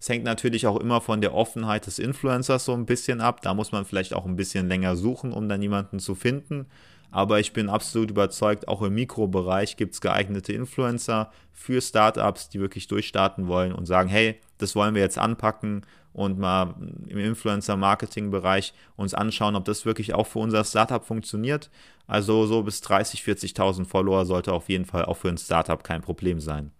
Es 0.00 0.08
hängt 0.08 0.24
natürlich 0.24 0.66
auch 0.66 0.80
immer 0.80 1.00
von 1.00 1.20
der 1.20 1.34
Offenheit 1.34 1.86
des 1.86 1.98
Influencers 1.98 2.64
so 2.64 2.72
ein 2.72 2.86
bisschen 2.86 3.20
ab. 3.20 3.40
Da 3.42 3.54
muss 3.54 3.72
man 3.72 3.84
vielleicht 3.84 4.14
auch 4.14 4.26
ein 4.26 4.36
bisschen 4.36 4.68
länger 4.68 4.96
suchen, 4.96 5.32
um 5.32 5.48
dann 5.48 5.62
jemanden 5.62 6.00
zu 6.00 6.14
finden. 6.14 6.66
Aber 7.12 7.38
ich 7.40 7.52
bin 7.52 7.68
absolut 7.68 8.10
überzeugt, 8.10 8.66
auch 8.68 8.80
im 8.80 8.94
Mikrobereich 8.94 9.76
gibt 9.76 9.92
es 9.92 10.00
geeignete 10.00 10.54
Influencer 10.54 11.30
für 11.52 11.80
Startups, 11.80 12.48
die 12.48 12.58
wirklich 12.58 12.88
durchstarten 12.88 13.46
wollen 13.46 13.72
und 13.72 13.84
sagen, 13.84 14.08
hey, 14.08 14.40
das 14.56 14.74
wollen 14.74 14.94
wir 14.94 15.02
jetzt 15.02 15.18
anpacken 15.18 15.84
und 16.14 16.38
mal 16.38 16.74
im 17.06 17.18
Influencer-Marketing-Bereich 17.18 18.72
uns 18.96 19.12
anschauen, 19.12 19.56
ob 19.56 19.66
das 19.66 19.84
wirklich 19.84 20.14
auch 20.14 20.26
für 20.26 20.38
unser 20.38 20.64
Startup 20.64 21.04
funktioniert. 21.04 21.70
Also 22.06 22.46
so 22.46 22.62
bis 22.62 22.80
30, 22.80 23.20
40.000 23.20 23.84
Follower 23.84 24.24
sollte 24.24 24.52
auf 24.54 24.70
jeden 24.70 24.86
Fall 24.86 25.04
auch 25.04 25.18
für 25.18 25.28
ein 25.28 25.38
Startup 25.38 25.84
kein 25.84 26.00
Problem 26.00 26.40
sein. 26.40 26.72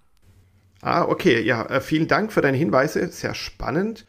Ah, 0.80 1.04
okay, 1.04 1.42
ja, 1.42 1.64
äh, 1.66 1.80
vielen 1.80 2.08
Dank 2.08 2.32
für 2.32 2.40
deine 2.40 2.56
Hinweise, 2.56 3.06
sehr 3.08 3.34
spannend. 3.34 4.06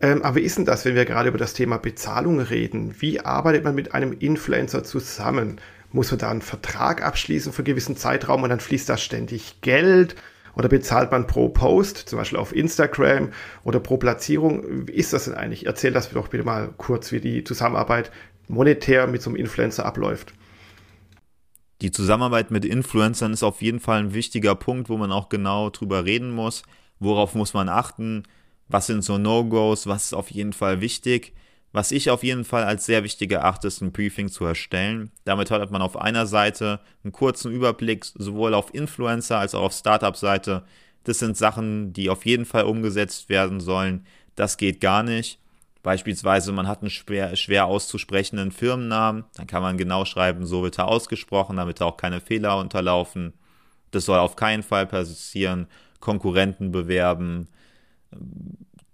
Ähm, 0.00 0.22
aber 0.22 0.36
wie 0.36 0.40
ist 0.40 0.56
denn 0.56 0.64
das, 0.64 0.84
wenn 0.84 0.94
wir 0.94 1.04
gerade 1.04 1.28
über 1.28 1.38
das 1.38 1.52
Thema 1.52 1.76
Bezahlung 1.76 2.40
reden? 2.40 2.94
Wie 3.00 3.20
arbeitet 3.20 3.64
man 3.64 3.74
mit 3.74 3.94
einem 3.94 4.12
Influencer 4.12 4.82
zusammen? 4.82 5.60
Muss 5.92 6.10
man 6.10 6.18
da 6.18 6.30
einen 6.30 6.42
Vertrag 6.42 7.04
abschließen 7.04 7.52
für 7.52 7.58
einen 7.58 7.66
gewissen 7.66 7.96
Zeitraum 7.96 8.42
und 8.42 8.50
dann 8.50 8.60
fließt 8.60 8.88
da 8.88 8.96
ständig 8.96 9.60
Geld? 9.60 10.16
Oder 10.54 10.68
bezahlt 10.68 11.10
man 11.10 11.26
pro 11.26 11.48
Post, 11.48 12.08
zum 12.08 12.18
Beispiel 12.18 12.38
auf 12.38 12.54
Instagram 12.54 13.30
oder 13.62 13.78
pro 13.78 13.98
Platzierung? 13.98 14.88
Wie 14.88 14.92
ist 14.92 15.12
das 15.12 15.26
denn 15.26 15.34
eigentlich? 15.34 15.66
Erzähl 15.66 15.92
das 15.92 16.10
doch 16.10 16.28
bitte 16.28 16.44
mal 16.44 16.70
kurz, 16.76 17.12
wie 17.12 17.20
die 17.20 17.44
Zusammenarbeit 17.44 18.10
monetär 18.48 19.06
mit 19.06 19.22
so 19.22 19.30
einem 19.30 19.36
Influencer 19.36 19.84
abläuft. 19.84 20.32
Die 21.82 21.92
Zusammenarbeit 21.92 22.50
mit 22.50 22.64
Influencern 22.64 23.32
ist 23.32 23.42
auf 23.42 23.62
jeden 23.62 23.80
Fall 23.80 24.00
ein 24.00 24.14
wichtiger 24.14 24.54
Punkt, 24.54 24.88
wo 24.88 24.96
man 24.96 25.12
auch 25.12 25.28
genau 25.28 25.70
drüber 25.70 26.04
reden 26.04 26.30
muss. 26.30 26.62
Worauf 26.98 27.34
muss 27.34 27.54
man 27.54 27.68
achten? 27.68 28.24
Was 28.70 28.86
sind 28.86 29.02
so 29.02 29.18
No-Gos? 29.18 29.88
Was 29.88 30.06
ist 30.06 30.14
auf 30.14 30.30
jeden 30.30 30.52
Fall 30.52 30.80
wichtig? 30.80 31.34
Was 31.72 31.90
ich 31.90 32.08
auf 32.10 32.22
jeden 32.22 32.44
Fall 32.44 32.64
als 32.64 32.86
sehr 32.86 33.02
wichtig 33.02 33.32
erachte, 33.32 33.66
ist 33.66 33.80
ein 33.80 33.92
Briefing 33.92 34.28
zu 34.28 34.44
erstellen. 34.44 35.10
Damit 35.24 35.50
hat 35.50 35.70
man 35.70 35.82
auf 35.82 35.96
einer 35.96 36.26
Seite 36.26 36.80
einen 37.02 37.12
kurzen 37.12 37.52
Überblick, 37.52 38.04
sowohl 38.04 38.54
auf 38.54 38.72
Influencer 38.72 39.38
als 39.38 39.54
auch 39.54 39.62
auf 39.62 39.72
Startup-Seite. 39.72 40.64
Das 41.04 41.18
sind 41.18 41.36
Sachen, 41.36 41.92
die 41.92 42.10
auf 42.10 42.26
jeden 42.26 42.44
Fall 42.44 42.64
umgesetzt 42.64 43.28
werden 43.28 43.58
sollen. 43.60 44.06
Das 44.36 44.56
geht 44.56 44.80
gar 44.80 45.02
nicht. 45.02 45.40
Beispielsweise, 45.82 46.52
man 46.52 46.68
hat 46.68 46.82
einen 46.82 46.90
schwer, 46.90 47.34
schwer 47.36 47.66
auszusprechenden 47.66 48.52
Firmennamen, 48.52 49.24
dann 49.34 49.46
kann 49.46 49.62
man 49.62 49.78
genau 49.78 50.04
schreiben, 50.04 50.44
so 50.44 50.62
wird 50.62 50.78
er 50.78 50.88
ausgesprochen, 50.88 51.56
damit 51.56 51.80
auch 51.80 51.96
keine 51.96 52.20
Fehler 52.20 52.58
unterlaufen. 52.58 53.32
Das 53.90 54.04
soll 54.04 54.18
auf 54.18 54.36
keinen 54.36 54.62
Fall 54.62 54.86
passieren. 54.86 55.66
Konkurrenten 55.98 56.70
bewerben, 56.70 57.48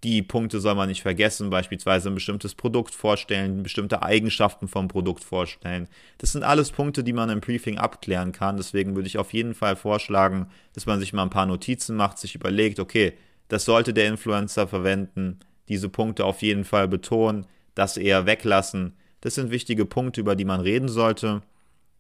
die 0.04 0.23
Punkte 0.23 0.61
soll 0.61 0.75
man 0.75 0.88
nicht 0.88 1.02
vergessen, 1.02 1.50
beispielsweise 1.50 2.11
ein 2.11 2.14
bestimmtes 2.14 2.54
Produkt 2.54 2.94
vorstellen, 2.94 3.62
bestimmte 3.62 4.02
Eigenschaften 4.02 4.68
vom 4.68 4.88
Produkt 4.88 5.25
vorstellen. 5.25 5.88
Das 6.18 6.32
sind 6.32 6.44
alles 6.44 6.70
Punkte, 6.70 7.02
die 7.02 7.12
man 7.12 7.30
im 7.30 7.40
Briefing 7.40 7.78
abklären 7.78 8.32
kann. 8.32 8.56
Deswegen 8.56 8.94
würde 8.94 9.08
ich 9.08 9.18
auf 9.18 9.32
jeden 9.32 9.54
Fall 9.54 9.75
vorschlagen, 9.75 10.49
dass 10.75 10.87
man 10.87 11.00
sich 11.00 11.12
mal 11.12 11.23
ein 11.23 11.30
paar 11.30 11.46
Notizen 11.46 11.96
macht, 11.96 12.18
sich 12.18 12.35
überlegt, 12.35 12.78
okay, 12.78 13.14
das 13.49 13.64
sollte 13.64 13.94
der 13.94 14.08
Influencer 14.08 14.68
verwenden, 14.68 15.40
diese 15.68 15.88
Punkte 15.88 16.25
auf 16.25 16.42
jeden 16.42 16.64
Fall 16.64 16.88
betonen, 16.88 17.46
das 17.75 17.96
eher 17.96 18.26
weglassen. 18.26 18.94
Das 19.23 19.35
sind 19.35 19.50
wichtige 19.50 19.87
Punkte, 19.87 20.20
über 20.20 20.37
die 20.37 20.44
man 20.44 20.61
reden 20.61 20.88
sollte. 20.88 21.42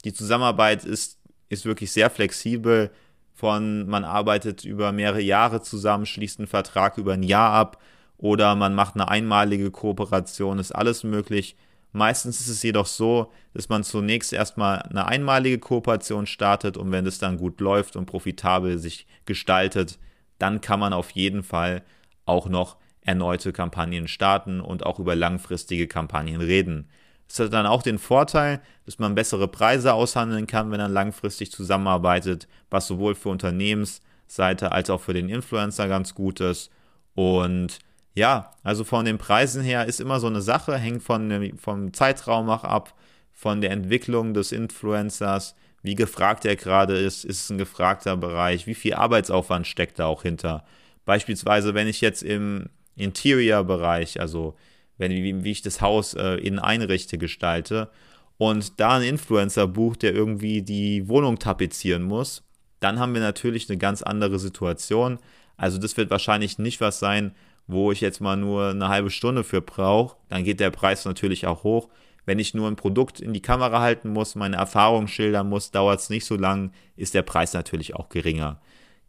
Die 0.04 0.12
Zusammenarbeit 0.12 0.84
ist, 0.84 1.18
ist 1.48 1.64
wirklich 1.64 1.90
sehr 1.90 2.10
flexibel. 2.10 2.90
Von 3.36 3.86
man 3.86 4.04
arbeitet 4.04 4.64
über 4.64 4.92
mehrere 4.92 5.20
Jahre 5.20 5.60
zusammen, 5.60 6.06
schließt 6.06 6.38
einen 6.38 6.48
Vertrag 6.48 6.96
über 6.96 7.12
ein 7.12 7.22
Jahr 7.22 7.52
ab 7.52 7.78
oder 8.16 8.54
man 8.54 8.74
macht 8.74 8.94
eine 8.94 9.08
einmalige 9.08 9.70
Kooperation, 9.70 10.58
ist 10.58 10.72
alles 10.72 11.04
möglich. 11.04 11.54
Meistens 11.92 12.40
ist 12.40 12.48
es 12.48 12.62
jedoch 12.62 12.86
so, 12.86 13.30
dass 13.52 13.68
man 13.68 13.84
zunächst 13.84 14.32
erstmal 14.32 14.78
eine 14.80 15.06
einmalige 15.06 15.58
Kooperation 15.58 16.26
startet 16.26 16.78
und 16.78 16.90
wenn 16.92 17.04
es 17.04 17.18
dann 17.18 17.36
gut 17.36 17.60
läuft 17.60 17.94
und 17.96 18.06
profitabel 18.06 18.78
sich 18.78 19.06
gestaltet, 19.26 19.98
dann 20.38 20.62
kann 20.62 20.80
man 20.80 20.94
auf 20.94 21.10
jeden 21.10 21.42
Fall 21.42 21.82
auch 22.24 22.48
noch 22.48 22.78
erneute 23.02 23.52
Kampagnen 23.52 24.08
starten 24.08 24.62
und 24.62 24.86
auch 24.86 24.98
über 24.98 25.14
langfristige 25.14 25.86
Kampagnen 25.86 26.40
reden. 26.40 26.88
Es 27.28 27.38
hat 27.40 27.52
dann 27.52 27.66
auch 27.66 27.82
den 27.82 27.98
Vorteil, 27.98 28.60
dass 28.84 28.98
man 28.98 29.14
bessere 29.14 29.48
Preise 29.48 29.94
aushandeln 29.94 30.46
kann, 30.46 30.70
wenn 30.70 30.80
man 30.80 30.92
langfristig 30.92 31.50
zusammenarbeitet, 31.50 32.46
was 32.70 32.86
sowohl 32.86 33.14
für 33.14 33.30
Unternehmensseite 33.30 34.72
als 34.72 34.90
auch 34.90 35.00
für 35.00 35.14
den 35.14 35.28
Influencer 35.28 35.88
ganz 35.88 36.14
gut 36.14 36.40
ist. 36.40 36.70
Und 37.14 37.78
ja, 38.14 38.52
also 38.62 38.84
von 38.84 39.04
den 39.04 39.18
Preisen 39.18 39.62
her 39.62 39.86
ist 39.86 40.00
immer 40.00 40.20
so 40.20 40.26
eine 40.26 40.40
Sache, 40.40 40.78
hängt 40.78 41.02
von, 41.02 41.52
vom 41.58 41.92
Zeitraum 41.92 42.48
auch 42.48 42.64
ab, 42.64 42.94
von 43.32 43.60
der 43.60 43.70
Entwicklung 43.70 44.32
des 44.32 44.52
Influencers, 44.52 45.54
wie 45.82 45.94
gefragt 45.94 46.44
er 46.44 46.56
gerade 46.56 46.96
ist, 46.96 47.24
ist 47.24 47.42
es 47.42 47.50
ein 47.50 47.58
gefragter 47.58 48.16
Bereich, 48.16 48.66
wie 48.66 48.74
viel 48.74 48.94
Arbeitsaufwand 48.94 49.66
steckt 49.66 49.98
da 49.98 50.06
auch 50.06 50.22
hinter. 50.22 50.64
Beispielsweise, 51.04 51.74
wenn 51.74 51.86
ich 51.86 52.00
jetzt 52.00 52.22
im 52.22 52.70
Interior-Bereich, 52.96 54.18
also 54.20 54.56
wenn, 54.98 55.12
wie, 55.12 55.44
wie 55.44 55.50
ich 55.50 55.62
das 55.62 55.80
Haus 55.80 56.14
äh, 56.14 56.34
innen 56.36 56.58
einrichte, 56.58 57.18
gestalte 57.18 57.90
und 58.38 58.80
da 58.80 58.96
ein 58.96 59.02
Influencer 59.02 59.66
bucht, 59.66 60.02
der 60.02 60.14
irgendwie 60.14 60.62
die 60.62 61.08
Wohnung 61.08 61.38
tapezieren 61.38 62.02
muss, 62.02 62.42
dann 62.80 62.98
haben 62.98 63.14
wir 63.14 63.20
natürlich 63.20 63.68
eine 63.68 63.78
ganz 63.78 64.02
andere 64.02 64.38
Situation. 64.38 65.18
Also 65.56 65.78
das 65.78 65.96
wird 65.96 66.10
wahrscheinlich 66.10 66.58
nicht 66.58 66.80
was 66.80 66.98
sein, 66.98 67.34
wo 67.66 67.90
ich 67.90 68.00
jetzt 68.00 68.20
mal 68.20 68.36
nur 68.36 68.70
eine 68.70 68.88
halbe 68.88 69.10
Stunde 69.10 69.42
für 69.42 69.60
brauche, 69.60 70.16
dann 70.28 70.44
geht 70.44 70.60
der 70.60 70.70
Preis 70.70 71.04
natürlich 71.04 71.46
auch 71.46 71.64
hoch. 71.64 71.88
Wenn 72.24 72.38
ich 72.38 72.54
nur 72.54 72.68
ein 72.68 72.76
Produkt 72.76 73.20
in 73.20 73.32
die 73.32 73.42
Kamera 73.42 73.80
halten 73.80 74.10
muss, 74.10 74.34
meine 74.34 74.56
Erfahrung 74.56 75.06
schildern 75.06 75.48
muss, 75.48 75.70
dauert 75.70 76.00
es 76.00 76.10
nicht 76.10 76.24
so 76.24 76.36
lang, 76.36 76.72
ist 76.96 77.14
der 77.14 77.22
Preis 77.22 77.54
natürlich 77.54 77.94
auch 77.94 78.08
geringer. 78.08 78.60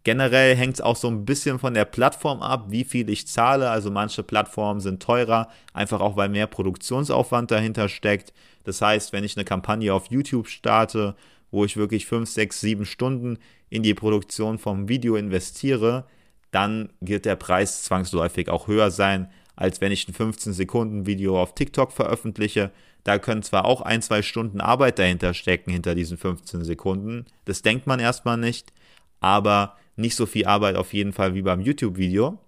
Generell 0.07 0.55
hängt 0.55 0.75
es 0.75 0.79
auch 0.79 0.95
so 0.95 1.09
ein 1.09 1.25
bisschen 1.25 1.59
von 1.59 1.73
der 1.73 1.83
Plattform 1.83 2.41
ab, 2.41 2.67
wie 2.69 2.85
viel 2.85 3.09
ich 3.09 3.27
zahle. 3.27 3.69
Also 3.69 3.91
manche 3.91 4.23
Plattformen 4.23 4.79
sind 4.79 5.03
teurer, 5.03 5.49
einfach 5.73 5.99
auch 5.99 6.15
weil 6.15 6.29
mehr 6.29 6.47
Produktionsaufwand 6.47 7.51
dahinter 7.51 7.89
steckt. 7.89 8.31
Das 8.63 8.81
heißt, 8.81 9.11
wenn 9.11 9.25
ich 9.25 9.35
eine 9.35 9.43
Kampagne 9.43 9.93
auf 9.93 10.09
YouTube 10.09 10.47
starte, 10.47 11.17
wo 11.51 11.65
ich 11.65 11.75
wirklich 11.75 12.05
5, 12.05 12.29
6, 12.29 12.61
7 12.61 12.85
Stunden 12.85 13.37
in 13.69 13.83
die 13.83 13.93
Produktion 13.93 14.59
vom 14.59 14.87
Video 14.87 15.17
investiere, 15.17 16.05
dann 16.51 16.87
wird 17.01 17.25
der 17.25 17.35
Preis 17.35 17.83
zwangsläufig 17.83 18.47
auch 18.47 18.69
höher 18.69 18.91
sein, 18.91 19.29
als 19.57 19.81
wenn 19.81 19.91
ich 19.91 20.07
ein 20.07 20.13
15-Sekunden-Video 20.13 21.37
auf 21.37 21.53
TikTok 21.53 21.91
veröffentliche. 21.91 22.71
Da 23.03 23.19
können 23.19 23.43
zwar 23.43 23.65
auch 23.65 23.81
ein, 23.81 24.01
zwei 24.01 24.21
Stunden 24.21 24.61
Arbeit 24.61 24.99
dahinter 24.99 25.33
stecken, 25.33 25.69
hinter 25.69 25.95
diesen 25.95 26.17
15 26.17 26.63
Sekunden. 26.63 27.25
Das 27.43 27.61
denkt 27.61 27.87
man 27.87 27.99
erstmal 27.99 28.37
nicht, 28.37 28.71
aber 29.19 29.75
nicht 29.97 30.15
so 30.15 30.25
viel 30.25 30.45
Arbeit 30.45 30.75
auf 30.75 30.93
jeden 30.93 31.13
Fall 31.13 31.33
wie 31.33 31.41
beim 31.41 31.61
YouTube-Video. 31.61 32.39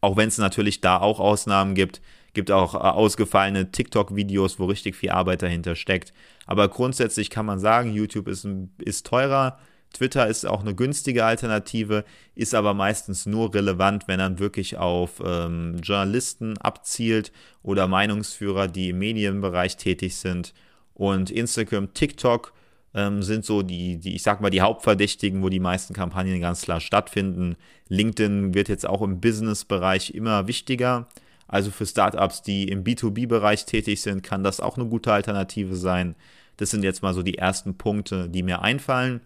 Auch 0.00 0.16
wenn 0.16 0.28
es 0.28 0.38
natürlich 0.38 0.80
da 0.80 0.98
auch 1.00 1.18
Ausnahmen 1.18 1.74
gibt, 1.74 2.02
gibt 2.34 2.50
auch 2.50 2.74
äh, 2.74 2.78
ausgefallene 2.78 3.70
TikTok-Videos, 3.70 4.58
wo 4.58 4.66
richtig 4.66 4.96
viel 4.96 5.10
Arbeit 5.10 5.42
dahinter 5.42 5.76
steckt. 5.76 6.12
Aber 6.46 6.68
grundsätzlich 6.68 7.30
kann 7.30 7.46
man 7.46 7.58
sagen, 7.58 7.94
YouTube 7.94 8.28
ist, 8.28 8.46
ist 8.78 9.06
teurer, 9.06 9.58
Twitter 9.94 10.26
ist 10.26 10.44
auch 10.44 10.60
eine 10.60 10.74
günstige 10.74 11.24
Alternative, 11.24 12.04
ist 12.34 12.54
aber 12.54 12.74
meistens 12.74 13.26
nur 13.26 13.54
relevant, 13.54 14.08
wenn 14.08 14.18
er 14.18 14.38
wirklich 14.40 14.76
auf 14.76 15.22
ähm, 15.24 15.76
Journalisten 15.82 16.58
abzielt 16.58 17.32
oder 17.62 17.86
Meinungsführer, 17.86 18.66
die 18.66 18.90
im 18.90 18.98
Medienbereich 18.98 19.76
tätig 19.76 20.16
sind. 20.16 20.52
Und 20.94 21.30
Instagram, 21.30 21.94
TikTok 21.94 22.52
ähm, 22.94 23.22
sind 23.22 23.44
so 23.44 23.62
die, 23.62 23.98
die, 23.98 24.14
ich 24.14 24.22
sag 24.22 24.40
mal, 24.40 24.50
die 24.50 24.60
Hauptverdächtigen, 24.60 25.42
wo 25.42 25.48
die 25.48 25.60
meisten 25.60 25.94
Kampagnen 25.94 26.40
ganz 26.40 26.62
klar 26.62 26.80
stattfinden. 26.80 27.56
LinkedIn 27.88 28.54
wird 28.54 28.68
jetzt 28.68 28.86
auch 28.86 29.02
im 29.02 29.20
Business-Bereich 29.20 30.10
immer 30.14 30.46
wichtiger. 30.46 31.08
Also 31.48 31.70
für 31.70 31.86
Startups, 31.86 32.42
die 32.42 32.68
im 32.68 32.84
B2B-Bereich 32.84 33.66
tätig 33.66 34.00
sind, 34.00 34.22
kann 34.22 34.44
das 34.44 34.60
auch 34.60 34.76
eine 34.76 34.86
gute 34.86 35.12
Alternative 35.12 35.76
sein. 35.76 36.14
Das 36.56 36.70
sind 36.70 36.84
jetzt 36.84 37.02
mal 37.02 37.14
so 37.14 37.22
die 37.22 37.38
ersten 37.38 37.76
Punkte, 37.76 38.28
die 38.28 38.42
mir 38.42 38.62
einfallen 38.62 39.20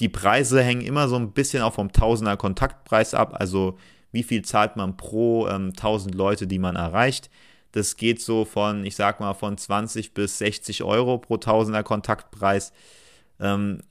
die 0.00 0.08
Preise 0.08 0.62
hängen 0.62 0.82
immer 0.82 1.08
so 1.08 1.16
ein 1.16 1.32
bisschen 1.32 1.62
auch 1.62 1.74
vom 1.74 1.92
Tausender 1.92 2.36
Kontaktpreis 2.36 3.14
ab. 3.14 3.34
Also 3.38 3.78
wie 4.10 4.22
viel 4.22 4.42
zahlt 4.42 4.76
man 4.76 4.96
pro 4.96 5.48
ähm, 5.48 5.68
1000 5.68 6.14
Leute, 6.14 6.46
die 6.46 6.58
man 6.58 6.76
erreicht. 6.76 7.30
Das 7.72 7.96
geht 7.96 8.20
so 8.20 8.44
von, 8.44 8.84
ich 8.84 8.96
sag 8.96 9.20
mal, 9.20 9.34
von 9.34 9.56
20 9.56 10.14
bis 10.14 10.38
60 10.38 10.82
Euro 10.82 11.18
pro 11.18 11.38
Tausender 11.38 11.82
Kontaktpreis. 11.82 12.72
Ähm, 13.40 13.82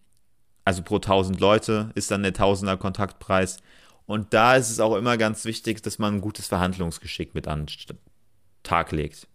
also 0.63 0.83
pro 0.83 0.95
1000 0.95 1.39
Leute 1.39 1.91
ist 1.95 2.11
dann 2.11 2.23
der 2.23 2.33
Tausender 2.33 2.77
Kontaktpreis. 2.77 3.57
Und 4.05 4.33
da 4.33 4.55
ist 4.55 4.69
es 4.69 4.79
auch 4.79 4.95
immer 4.95 5.17
ganz 5.17 5.45
wichtig, 5.45 5.81
dass 5.81 5.99
man 5.99 6.15
ein 6.15 6.21
gutes 6.21 6.47
Verhandlungsgeschick 6.47 7.33
mit 7.33 7.47
an 7.47 7.65
den 7.65 7.97
Tag 8.63 8.91
legt. 8.91 9.27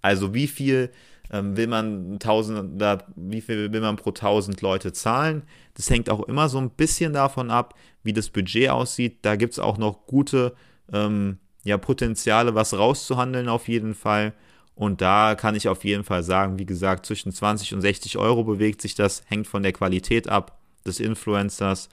Also 0.00 0.32
wie 0.32 0.46
viel 0.46 0.90
ähm, 1.30 1.56
will 1.56 1.66
man 1.66 2.18
tausend, 2.18 2.80
wie 3.16 3.40
viel 3.40 3.72
will 3.72 3.80
man 3.80 3.96
pro 3.96 4.12
tausend 4.12 4.60
Leute 4.62 4.92
zahlen? 4.92 5.42
Das 5.74 5.90
hängt 5.90 6.08
auch 6.08 6.22
immer 6.28 6.48
so 6.48 6.58
ein 6.58 6.70
bisschen 6.70 7.12
davon 7.12 7.50
ab, 7.50 7.74
wie 8.02 8.12
das 8.12 8.30
Budget 8.30 8.70
aussieht. 8.70 9.18
Da 9.22 9.36
gibt 9.36 9.54
es 9.54 9.58
auch 9.58 9.78
noch 9.78 10.06
gute 10.06 10.54
ähm, 10.92 11.38
ja, 11.66 11.78
Potenziale, 11.78 12.54
was 12.54 12.74
rauszuhandeln 12.74 13.48
auf 13.48 13.66
jeden 13.68 13.94
Fall. 13.94 14.32
Und 14.76 15.00
da 15.00 15.34
kann 15.34 15.56
ich 15.56 15.68
auf 15.68 15.84
jeden 15.84 16.04
Fall 16.04 16.22
sagen, 16.22 16.58
wie 16.58 16.66
gesagt, 16.66 17.06
zwischen 17.06 17.32
20 17.32 17.74
und 17.74 17.80
60 17.80 18.18
Euro 18.18 18.44
bewegt 18.44 18.80
sich 18.80 18.94
das, 18.94 19.22
hängt 19.26 19.46
von 19.48 19.62
der 19.62 19.72
Qualität 19.72 20.28
ab 20.28 20.60
des 20.86 21.00
Influencers. 21.00 21.88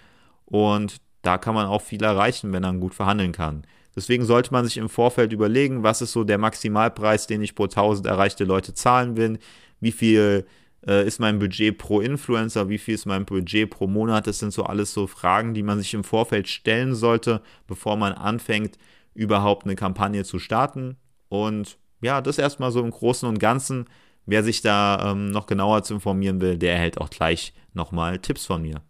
Und 0.46 0.98
da 1.24 1.38
kann 1.38 1.56
man 1.56 1.66
auch 1.66 1.82
viel 1.82 2.04
erreichen, 2.04 2.54
wenn 2.54 2.62
man 2.62 2.80
gut 2.80 2.94
verhandeln 2.94 3.32
kann. 3.32 3.64
Deswegen 3.96 4.26
sollte 4.26 4.52
man 4.52 4.66
sich 4.66 4.78
im 4.78 4.90
Vorfeld 4.90 5.34
überlegen, 5.34 5.82
was 5.82 6.02
ist 6.02 6.12
so 6.12 6.24
der 6.24 6.38
Maximalpreis, 6.38 7.26
den 7.26 7.42
ich 7.42 7.56
pro 7.56 7.64
1000 7.64 8.06
erreichte 8.06 8.44
Leute 8.44 8.74
zahlen 8.74 9.18
will, 9.18 9.40
wie 9.80 9.92
viel 9.92 10.46
äh, 10.86 11.08
ist 11.08 11.20
mein 11.20 11.40
Budget 11.40 11.78
pro 11.78 12.00
Influencer, 12.00 12.70
wie 12.70 12.78
viel 12.78 12.96
ist 12.96 13.06
mein 13.06 13.26
Budget 13.26 13.70
pro 13.70 13.88
Monat. 13.88 14.28
Das 14.28 14.40
sind 14.40 14.52
so 14.52 14.64
alles 14.64 14.94
so 14.94 15.08
Fragen, 15.08 15.54
die 15.54 15.64
man 15.64 15.80
sich 15.80 15.94
im 15.94 16.04
Vorfeld 16.04 16.48
stellen 16.48 16.94
sollte, 16.94 17.42
bevor 17.68 17.98
man 17.98 18.14
anfängt, 18.14 18.78
überhaupt 19.14 19.66
eine 19.66 19.76
Kampagne 19.76 20.24
zu 20.24 20.40
starten. 20.40 20.98
Und 21.30 21.78
ja, 22.02 22.22
das 22.22 22.38
erstmal 22.38 22.72
so 22.72 22.82
im 22.82 22.92
Großen 22.92 23.28
und 23.28 23.40
Ganzen. 23.40 23.86
Wer 24.26 24.44
sich 24.44 24.62
da 24.62 25.12
ähm, 25.12 25.32
noch 25.32 25.48
genauer 25.48 25.84
zu 25.84 25.96
informieren 25.96 26.40
will, 26.40 26.58
der 26.58 26.74
erhält 26.74 26.98
auch 26.98 27.10
gleich 27.10 27.54
nochmal 27.74 28.20
Tipps 28.20 28.46
von 28.46 28.62
mir. 28.62 28.82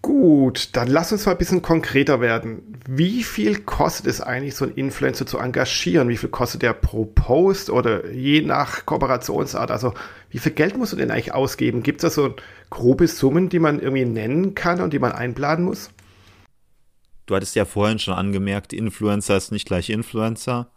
Gut, 0.00 0.70
dann 0.74 0.86
lass 0.88 1.10
uns 1.10 1.26
mal 1.26 1.32
ein 1.32 1.38
bisschen 1.38 1.60
konkreter 1.60 2.20
werden. 2.20 2.80
Wie 2.88 3.24
viel 3.24 3.58
kostet 3.60 4.06
es 4.06 4.20
eigentlich, 4.20 4.54
so 4.54 4.64
einen 4.64 4.74
Influencer 4.74 5.26
zu 5.26 5.38
engagieren? 5.38 6.08
Wie 6.08 6.16
viel 6.16 6.28
kostet 6.28 6.62
der 6.62 6.72
pro 6.72 7.04
Post 7.04 7.68
oder 7.68 8.08
je 8.10 8.42
nach 8.42 8.86
Kooperationsart? 8.86 9.72
Also 9.72 9.94
wie 10.30 10.38
viel 10.38 10.52
Geld 10.52 10.78
musst 10.78 10.92
du 10.92 10.96
denn 10.96 11.10
eigentlich 11.10 11.34
ausgeben? 11.34 11.82
Gibt 11.82 12.02
es 12.02 12.14
da 12.14 12.22
so 12.22 12.34
grobe 12.70 13.08
Summen, 13.08 13.48
die 13.48 13.58
man 13.58 13.80
irgendwie 13.80 14.04
nennen 14.04 14.54
kann 14.54 14.80
und 14.80 14.92
die 14.92 15.00
man 15.00 15.12
einplanen 15.12 15.64
muss? 15.64 15.90
Du 17.28 17.36
hattest 17.36 17.54
ja 17.56 17.66
vorhin 17.66 17.98
schon 17.98 18.14
angemerkt, 18.14 18.72
Influencer 18.72 19.36
ist 19.36 19.52
nicht 19.52 19.66
gleich 19.66 19.90
Influencer. 19.90 20.70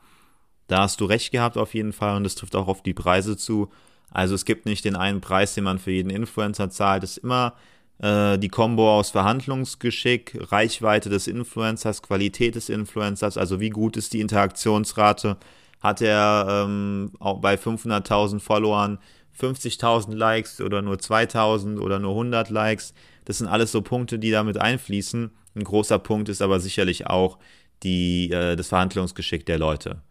Da 0.68 0.80
hast 0.80 1.00
du 1.00 1.06
recht 1.06 1.32
gehabt 1.32 1.58
auf 1.58 1.74
jeden 1.74 1.94
Fall 1.94 2.18
und 2.18 2.26
das 2.26 2.36
trifft 2.36 2.58
auch 2.58 2.68
auf 2.68 2.84
die 2.84 2.94
Preise 2.94 3.38
zu. 3.38 3.72
Also 4.10 4.36
es 4.36 4.44
gibt 4.44 4.66
nicht 4.66 4.84
den 4.84 4.98
einen 4.98 5.22
Preis, 5.22 5.54
den 5.54 5.64
man 5.64 5.80
für 5.80 5.92
jeden 5.92 6.10
Influencer 6.10 6.70
zahlt. 6.70 7.06
Es 7.06 7.12
ist 7.12 7.24
immer 7.24 7.54
äh, 8.00 8.38
die 8.38 8.50
Kombo 8.50 9.00
aus 9.00 9.12
Verhandlungsgeschick, 9.12 10.38
Reichweite 10.52 11.10
des 11.10 11.28
Influencers, 11.28 12.02
Qualität 12.02 12.56
des 12.56 12.68
Influencers, 12.68 13.38
also 13.38 13.62
wie 13.62 13.70
gut 13.70 13.96
ist 13.96 14.12
die 14.12 14.20
Interaktionsrate. 14.20 15.38
Hat 15.80 16.02
er 16.02 16.66
ähm, 16.66 17.14
auch 17.20 17.40
bei 17.40 17.56
500.000 17.56 18.42
Followern 18.42 19.00
50.000 19.40 20.16
Likes 20.16 20.60
oder 20.60 20.82
nur 20.82 20.96
2.000 20.96 21.80
oder 21.80 22.00
nur 22.00 22.12
100 22.12 22.50
Likes? 22.50 22.94
Das 23.26 23.38
sind 23.38 23.48
alles 23.48 23.72
so 23.72 23.82
Punkte, 23.82 24.20
die 24.20 24.32
damit 24.32 24.58
einfließen. 24.58 25.32
Ein 25.56 25.64
großer 25.64 26.00
Punkt 26.00 26.30
ist 26.30 26.42
aber 26.42 26.60
sicherlich 26.60 27.08
auch 27.08 27.38
die, 27.84 28.32
äh, 28.32 28.56
das 28.56 28.70
Verhandlungsgeschick 28.70 29.46
der 29.46 29.60
Leute. 29.60 30.02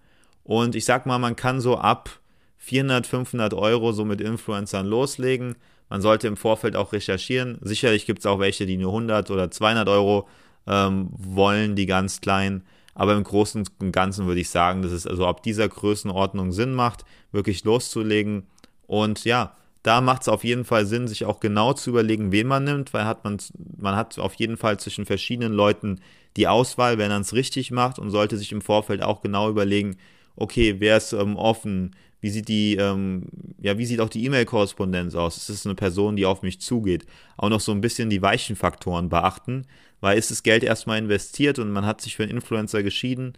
Und 0.45 0.75
ich 0.75 0.85
sag 0.85 1.07
mal, 1.07 1.19
man 1.19 1.37
kann 1.37 1.61
so 1.61 1.77
ab 1.77 2.11
400, 2.59 3.07
500 3.07 3.55
Euro 3.55 3.93
so 3.93 4.05
mit 4.05 4.21
Influencern 4.21 4.87
loslegen. 4.87 5.57
Man 5.89 6.03
sollte 6.03 6.29
im 6.29 6.37
Vorfeld 6.37 6.77
auch 6.77 6.93
recherchieren. 6.93 7.59
Sicherlich 7.63 8.07
gibt 8.07 8.21
es 8.21 8.27
auch 8.27 8.39
welche, 8.39 8.67
die 8.67 8.77
nur 8.77 8.93
100 8.93 9.31
oder 9.31 9.51
200 9.51 9.89
Euro 9.89 10.29
ähm, 10.67 11.09
wollen, 11.13 11.75
die 11.75 11.87
ganz 11.87 12.21
kleinen. 12.21 12.63
Aber 12.95 13.15
im 13.15 13.25
Großen 13.25 13.65
und 13.79 13.93
Ganzen 13.93 14.27
würde 14.27 14.41
ich 14.41 14.51
sagen, 14.51 14.83
dass 14.83 14.93
es 14.93 15.07
also 15.07 15.27
ab 15.27 15.43
dieser 15.43 15.69
Größenordnung 15.69 16.53
Sinn 16.53 16.75
macht, 16.75 17.05
wirklich 17.33 17.65
loszulegen. 17.65 18.47
Und 18.87 19.25
ja, 19.25 19.57
da 19.83 20.01
macht 20.01 20.23
es 20.23 20.29
auf 20.29 20.45
jeden 20.45 20.65
Fall 20.65 20.85
Sinn, 20.87 21.09
sich 21.09 21.25
auch 21.25 21.41
genau 21.41 21.73
zu 21.73 21.91
überlegen, 21.91 22.33
wen 22.33 22.47
man 22.47 22.65
nimmt, 22.65 22.93
weil 22.93 23.07
hat 23.07 23.25
man, 23.25 23.39
man 23.79 23.97
hat 23.97 24.19
auf 24.19 24.35
jeden 24.35 24.57
Fall 24.57 24.79
zwischen 24.79 25.07
verschiedenen 25.07 25.53
Leuten 25.53 26.01
die 26.37 26.49
Auswahl, 26.49 26.99
wenn 26.99 27.11
man 27.11 27.23
es 27.23 27.33
richtig 27.33 27.71
macht 27.71 27.99
und 27.99 28.11
sollte 28.11 28.37
sich 28.37 28.53
im 28.53 28.61
Vorfeld 28.61 29.03
auch 29.03 29.23
genau 29.23 29.49
überlegen, 29.49 29.97
okay, 30.37 30.77
wer 30.79 30.97
ist 30.97 31.13
ähm, 31.13 31.37
offen, 31.37 31.97
wie 32.21 32.31
sieht 32.31 32.49
die, 32.49 32.77
ähm, 32.77 33.25
ja, 33.61 33.79
wie 33.79 33.87
sieht 33.87 34.01
auch 34.01 34.11
die 34.11 34.25
E-Mail-Korrespondenz 34.27 35.15
aus? 35.15 35.39
Ist 35.39 35.49
es 35.49 35.65
eine 35.67 35.75
Person, 35.75 36.17
die 36.17 36.27
auf 36.27 36.43
mich 36.43 36.61
zugeht? 36.61 37.07
Auch 37.37 37.49
noch 37.49 37.61
so 37.61 37.73
ein 37.73 37.81
bisschen 37.81 38.11
die 38.11 38.21
weichen 38.21 38.57
Faktoren 38.57 39.09
beachten, 39.09 39.67
weil 40.01 40.19
ist 40.19 40.31
das 40.31 40.43
Geld 40.43 40.63
erstmal 40.63 40.99
investiert 40.99 41.59
und 41.59 41.71
man 41.71 41.87
hat 41.87 42.01
sich 42.03 42.17
für 42.17 42.25
einen 42.25 42.33
Influencer 42.33 42.83
geschieden, 42.83 43.35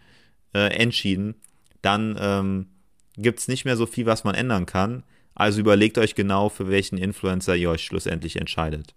äh, 0.53 0.75
entschieden, 0.77 1.37
dann 1.81 2.17
ähm, 2.21 2.67
gibt 3.17 3.39
es 3.41 3.49
nicht 3.49 3.65
mehr 3.65 3.77
so 3.77 3.87
viel, 3.87 4.07
was 4.07 4.25
man 4.25 4.35
ändern 4.35 4.67
kann. 4.67 5.05
Also 5.35 5.61
überlegt 5.61 5.99
euch 5.99 6.15
genau, 6.15 6.49
für 6.49 6.69
welchen 6.69 6.99
Influencer 6.99 7.57
ihr 7.57 7.71
euch 7.71 7.85
schlussendlich 7.85 8.37
entscheidet. 8.37 8.95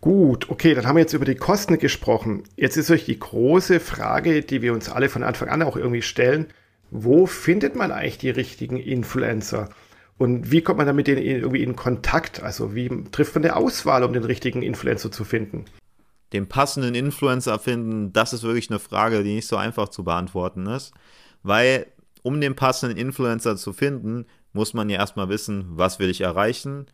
Gut, 0.00 0.48
okay, 0.48 0.74
dann 0.74 0.86
haben 0.86 0.96
wir 0.96 1.02
jetzt 1.02 1.12
über 1.12 1.26
die 1.26 1.34
Kosten 1.34 1.78
gesprochen. 1.78 2.42
Jetzt 2.56 2.76
ist 2.76 2.90
euch 2.90 3.04
die 3.04 3.18
große 3.18 3.80
Frage, 3.80 4.42
die 4.42 4.62
wir 4.62 4.72
uns 4.72 4.88
alle 4.88 5.08
von 5.08 5.22
Anfang 5.22 5.48
an 5.48 5.62
auch 5.62 5.76
irgendwie 5.76 6.02
stellen 6.02 6.46
wo 6.90 7.26
findet 7.26 7.76
man 7.76 7.92
eigentlich 7.92 8.18
die 8.18 8.30
richtigen 8.30 8.76
Influencer? 8.76 9.68
Und 10.18 10.50
wie 10.50 10.60
kommt 10.60 10.78
man 10.78 10.86
dann 10.86 10.96
mit 10.96 11.06
denen 11.06 11.22
irgendwie 11.22 11.62
in 11.62 11.76
Kontakt? 11.76 12.42
Also 12.42 12.74
wie 12.74 12.88
trifft 13.10 13.34
man 13.34 13.44
eine 13.44 13.56
Auswahl, 13.56 14.04
um 14.04 14.12
den 14.12 14.24
richtigen 14.24 14.62
Influencer 14.62 15.10
zu 15.10 15.24
finden? 15.24 15.64
Den 16.32 16.46
passenden 16.46 16.94
Influencer 16.94 17.58
finden, 17.58 18.12
das 18.12 18.32
ist 18.32 18.42
wirklich 18.42 18.70
eine 18.70 18.78
Frage, 18.78 19.22
die 19.22 19.34
nicht 19.34 19.48
so 19.48 19.56
einfach 19.56 19.88
zu 19.88 20.04
beantworten 20.04 20.66
ist. 20.66 20.92
Weil 21.42 21.86
um 22.22 22.40
den 22.40 22.54
passenden 22.54 22.98
Influencer 22.98 23.56
zu 23.56 23.72
finden, 23.72 24.26
muss 24.52 24.74
man 24.74 24.88
ja 24.90 24.98
erstmal 24.98 25.28
wissen, 25.28 25.66
was 25.70 25.98
will 25.98 26.10
ich 26.10 26.20
erreichen, 26.20 26.86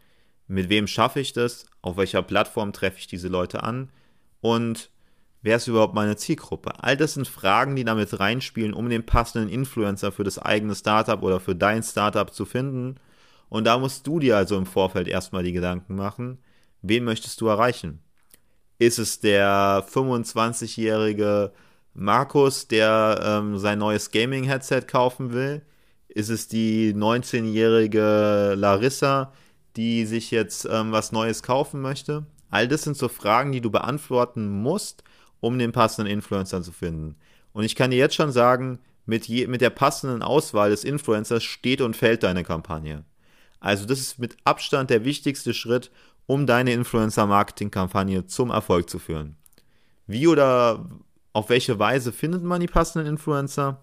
mit 0.47 0.69
wem 0.69 0.87
schaffe 0.87 1.21
ich 1.21 1.33
das, 1.33 1.67
auf 1.83 1.97
welcher 1.97 2.23
Plattform 2.23 2.73
treffe 2.73 2.99
ich 2.99 3.07
diese 3.07 3.29
Leute 3.29 3.63
an 3.63 3.91
und 4.41 4.91
wer 5.43 5.57
ist 5.57 5.69
überhaupt 5.69 5.95
meine 5.95 6.17
Zielgruppe? 6.17 6.83
All 6.83 6.97
das 6.97 7.15
sind 7.15 7.29
Fragen, 7.29 7.77
die 7.77 7.85
damit 7.85 8.19
reinspielen, 8.19 8.75
um 8.75 8.89
den 8.89 9.07
passenden 9.07 9.49
Influencer 9.49 10.13
für 10.13 10.25
das 10.25 10.39
eigene 10.39 10.75
Startup 10.75 11.23
oder 11.23 11.41
für 11.41 11.55
dein 11.55 11.83
Startup 11.83 12.33
zu 12.33 12.45
finden. 12.45 12.97
Und 13.49 13.65
da 13.65 13.79
musst 13.79 14.07
du 14.07 14.19
dir 14.19 14.37
also 14.37 14.57
im 14.57 14.67
Vorfeld 14.67 15.09
erstmal 15.09 15.45
die 15.45 15.53
Gedanken 15.53 15.95
machen, 15.95 16.39
wen 16.83 17.05
möchtest 17.05 17.41
du 17.41 17.47
erreichen? 17.47 18.01
Ist 18.79 18.99
es 18.99 19.21
der 19.21 19.87
25-jährige 19.89 21.53
Markus, 21.95 22.69
der 22.69 23.21
ähm, 23.23 23.59
sein 23.59 23.79
neues 23.79 24.11
Gaming-Headset 24.11 24.83
kaufen 24.83 25.33
will? 25.33 25.63
Ist 26.17 26.31
es 26.31 26.49
die 26.49 26.95
19-jährige 26.95 28.55
Larissa, 28.57 29.35
die 29.77 30.07
sich 30.07 30.31
jetzt 30.31 30.65
ähm, 30.65 30.91
was 30.91 31.13
Neues 31.13 31.43
kaufen 31.43 31.83
möchte? 31.83 32.25
All 32.49 32.69
das 32.69 32.85
sind 32.85 32.97
so 32.97 33.09
Fragen, 33.09 33.53
die 33.53 33.61
du 33.61 33.71
beantworten 33.71 34.49
musst, 34.63 35.05
um 35.41 35.59
den 35.59 35.73
passenden 35.73 36.11
Influencer 36.11 36.63
zu 36.63 36.73
finden. 36.73 37.17
Und 37.53 37.65
ich 37.65 37.77
kann 37.77 37.91
dir 37.91 37.99
jetzt 37.99 38.15
schon 38.15 38.33
sagen, 38.33 38.79
mit, 39.05 39.29
je, 39.29 39.47
mit 39.47 39.61
der 39.61 39.69
passenden 39.69 40.23
Auswahl 40.23 40.71
des 40.71 40.85
Influencers 40.85 41.45
steht 41.45 41.83
und 41.83 41.99
fällt 41.99 42.23
deine 42.23 42.45
Kampagne. 42.45 43.05
Also 43.61 43.85
das 43.85 44.01
ist 44.01 44.19
mit 44.19 44.39
Abstand 44.45 44.89
der 44.89 45.05
wichtigste 45.05 45.53
Schritt, 45.53 45.91
um 46.25 46.47
deine 46.47 46.73
Influencer-Marketing-Kampagne 46.73 48.25
zum 48.25 48.49
Erfolg 48.49 48.89
zu 48.89 48.99
führen. 48.99 49.37
Wie 50.07 50.29
oder 50.29 50.89
auf 51.35 51.51
welche 51.51 51.79
Weise 51.79 52.11
findet 52.11 52.43
man 52.43 52.63
die 52.63 52.69
passenden 52.69 53.07
Influencer? 53.07 53.83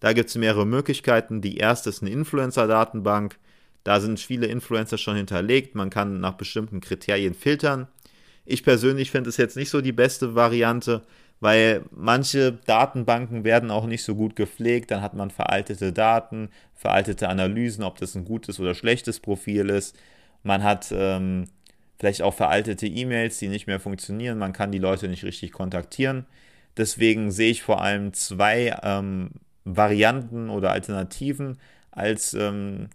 Da 0.00 0.12
gibt 0.12 0.28
es 0.28 0.36
mehrere 0.36 0.66
Möglichkeiten. 0.66 1.40
Die 1.40 1.56
erste 1.56 1.90
ist 1.90 2.02
eine 2.02 2.10
Influencer-Datenbank. 2.10 3.38
Da 3.84 4.00
sind 4.00 4.20
viele 4.20 4.46
Influencer 4.46 4.98
schon 4.98 5.16
hinterlegt. 5.16 5.74
Man 5.74 5.90
kann 5.90 6.20
nach 6.20 6.34
bestimmten 6.34 6.80
Kriterien 6.80 7.34
filtern. 7.34 7.88
Ich 8.44 8.62
persönlich 8.62 9.10
finde 9.10 9.30
es 9.30 9.36
jetzt 9.36 9.56
nicht 9.56 9.70
so 9.70 9.80
die 9.80 9.92
beste 9.92 10.34
Variante, 10.34 11.02
weil 11.40 11.84
manche 11.90 12.52
Datenbanken 12.52 13.44
werden 13.44 13.70
auch 13.70 13.86
nicht 13.86 14.04
so 14.04 14.14
gut 14.14 14.36
gepflegt. 14.36 14.90
Dann 14.90 15.02
hat 15.02 15.14
man 15.14 15.30
veraltete 15.30 15.92
Daten, 15.92 16.48
veraltete 16.74 17.28
Analysen, 17.28 17.84
ob 17.84 17.98
das 17.98 18.14
ein 18.14 18.24
gutes 18.24 18.60
oder 18.60 18.74
schlechtes 18.74 19.20
Profil 19.20 19.70
ist. 19.70 19.96
Man 20.42 20.62
hat 20.62 20.88
ähm, 20.92 21.46
vielleicht 21.98 22.22
auch 22.22 22.34
veraltete 22.34 22.86
E-Mails, 22.86 23.38
die 23.38 23.48
nicht 23.48 23.66
mehr 23.66 23.80
funktionieren. 23.80 24.38
Man 24.38 24.52
kann 24.52 24.72
die 24.72 24.78
Leute 24.78 25.08
nicht 25.08 25.24
richtig 25.24 25.52
kontaktieren. 25.52 26.26
Deswegen 26.76 27.30
sehe 27.30 27.50
ich 27.50 27.62
vor 27.62 27.80
allem 27.82 28.12
zwei 28.12 28.78
ähm, 28.82 29.30
Varianten 29.66 30.48
oder 30.48 30.70
Alternativen 30.70 31.58
als, 31.90 32.34
ähm, 32.34 32.88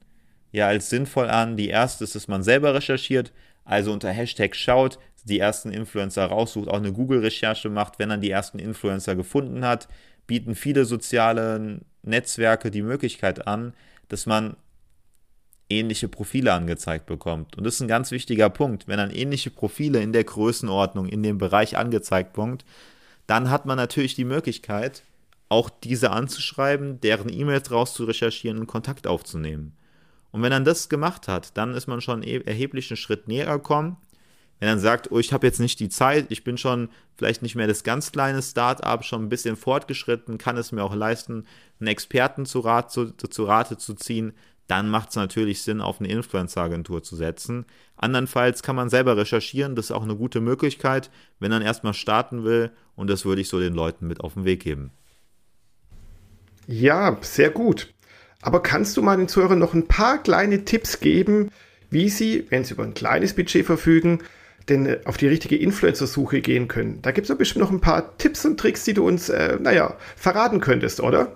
ja, 0.51 0.67
als 0.67 0.89
sinnvoll 0.89 1.29
an. 1.29 1.57
Die 1.57 1.67
erste 1.67 2.05
ist, 2.05 2.15
dass 2.15 2.27
man 2.27 2.43
selber 2.43 2.73
recherchiert, 2.73 3.31
also 3.65 3.91
unter 3.91 4.09
Hashtag 4.09 4.55
schaut, 4.55 4.97
die 5.23 5.39
ersten 5.39 5.71
Influencer 5.71 6.25
raussucht, 6.25 6.69
auch 6.69 6.77
eine 6.77 6.93
Google-Recherche 6.93 7.69
macht, 7.69 7.99
wenn 7.99 8.09
er 8.09 8.17
die 8.17 8.31
ersten 8.31 8.57
Influencer 8.57 9.15
gefunden 9.15 9.65
hat, 9.65 9.87
bieten 10.25 10.55
viele 10.55 10.85
soziale 10.85 11.81
Netzwerke 12.03 12.71
die 12.71 12.81
Möglichkeit 12.81 13.45
an, 13.45 13.73
dass 14.07 14.25
man 14.25 14.55
ähnliche 15.69 16.07
Profile 16.07 16.53
angezeigt 16.53 17.05
bekommt. 17.05 17.57
Und 17.57 17.65
das 17.65 17.75
ist 17.75 17.81
ein 17.81 17.87
ganz 17.87 18.11
wichtiger 18.11 18.49
Punkt. 18.49 18.87
Wenn 18.87 18.97
dann 18.97 19.11
ähnliche 19.11 19.51
Profile 19.51 20.01
in 20.01 20.13
der 20.13 20.23
Größenordnung, 20.23 21.07
in 21.07 21.21
dem 21.21 21.37
Bereich 21.37 21.77
angezeigt 21.77 22.33
bekommt, 22.33 22.65
dann 23.27 23.49
hat 23.49 23.65
man 23.65 23.77
natürlich 23.77 24.15
die 24.15 24.25
Möglichkeit, 24.25 25.03
auch 25.51 25.69
diese 25.69 26.11
anzuschreiben, 26.11 27.01
deren 27.01 27.31
E-Mails 27.31 27.71
raus 27.71 27.93
zu 27.93 28.05
recherchieren 28.05 28.59
und 28.59 28.67
Kontakt 28.67 29.07
aufzunehmen. 29.07 29.75
Und 30.31 30.41
wenn 30.41 30.51
er 30.51 30.61
das 30.61 30.89
gemacht 30.89 31.27
hat, 31.27 31.57
dann 31.57 31.73
ist 31.73 31.87
man 31.87 32.01
schon 32.01 32.23
erheblich 32.23 32.89
einen 32.89 32.97
Schritt 32.97 33.27
näher 33.27 33.57
gekommen 33.57 33.97
wenn 34.61 34.69
dann 34.69 34.79
sagt, 34.79 35.11
oh, 35.11 35.17
ich 35.17 35.33
habe 35.33 35.47
jetzt 35.47 35.59
nicht 35.59 35.79
die 35.79 35.89
Zeit, 35.89 36.27
ich 36.29 36.43
bin 36.43 36.55
schon 36.55 36.89
vielleicht 37.15 37.41
nicht 37.41 37.55
mehr 37.55 37.65
das 37.65 37.83
ganz 37.83 38.11
kleine 38.11 38.43
Start-up, 38.43 39.03
schon 39.03 39.23
ein 39.23 39.29
bisschen 39.29 39.55
fortgeschritten, 39.55 40.37
kann 40.37 40.55
es 40.55 40.71
mir 40.71 40.83
auch 40.83 40.93
leisten, 40.93 41.47
einen 41.79 41.87
Experten 41.87 42.45
zu, 42.45 42.59
Rat, 42.59 42.91
zu, 42.91 43.11
zu 43.11 43.43
Rate 43.45 43.77
zu 43.77 43.95
ziehen, 43.95 44.33
dann 44.67 44.87
macht 44.87 45.09
es 45.09 45.15
natürlich 45.15 45.63
Sinn, 45.63 45.81
auf 45.81 45.99
eine 45.99 46.09
Influencer-Agentur 46.09 47.01
zu 47.01 47.15
setzen. 47.15 47.65
Andernfalls 47.95 48.61
kann 48.61 48.75
man 48.75 48.91
selber 48.91 49.17
recherchieren, 49.17 49.75
das 49.75 49.85
ist 49.85 49.91
auch 49.93 50.03
eine 50.03 50.15
gute 50.15 50.41
Möglichkeit, 50.41 51.09
wenn 51.39 51.49
man 51.49 51.63
erstmal 51.63 51.95
starten 51.95 52.43
will 52.43 52.69
und 52.95 53.09
das 53.09 53.25
würde 53.25 53.41
ich 53.41 53.49
so 53.49 53.59
den 53.59 53.73
Leuten 53.73 54.05
mit 54.05 54.21
auf 54.21 54.35
den 54.35 54.45
Weg 54.45 54.61
geben. 54.61 54.91
Ja, 56.71 57.17
sehr 57.19 57.49
gut. 57.49 57.93
Aber 58.41 58.63
kannst 58.63 58.95
du 58.95 59.01
meinen 59.01 59.27
Zuhörern 59.27 59.59
noch 59.59 59.73
ein 59.73 59.87
paar 59.87 60.23
kleine 60.23 60.63
Tipps 60.63 61.01
geben, 61.01 61.51
wie 61.89 62.09
sie, 62.09 62.45
wenn 62.49 62.63
sie 62.63 62.73
über 62.73 62.83
ein 62.83 62.93
kleines 62.93 63.35
Budget 63.35 63.65
verfügen, 63.65 64.19
denn 64.69 64.85
äh, 64.85 65.01
auf 65.03 65.17
die 65.17 65.27
richtige 65.27 65.57
Influencer-Suche 65.57 66.39
gehen 66.39 66.69
können. 66.69 67.01
Da 67.01 67.11
gibt 67.11 67.25
es 67.25 67.29
ja 67.29 67.35
bestimmt 67.35 67.65
noch 67.65 67.71
ein 67.71 67.81
paar 67.81 68.17
Tipps 68.17 68.45
und 68.45 68.57
Tricks, 68.57 68.85
die 68.85 68.93
du 68.93 69.05
uns, 69.05 69.27
äh, 69.27 69.57
naja, 69.59 69.97
verraten 70.15 70.61
könntest, 70.61 71.01
oder? 71.01 71.35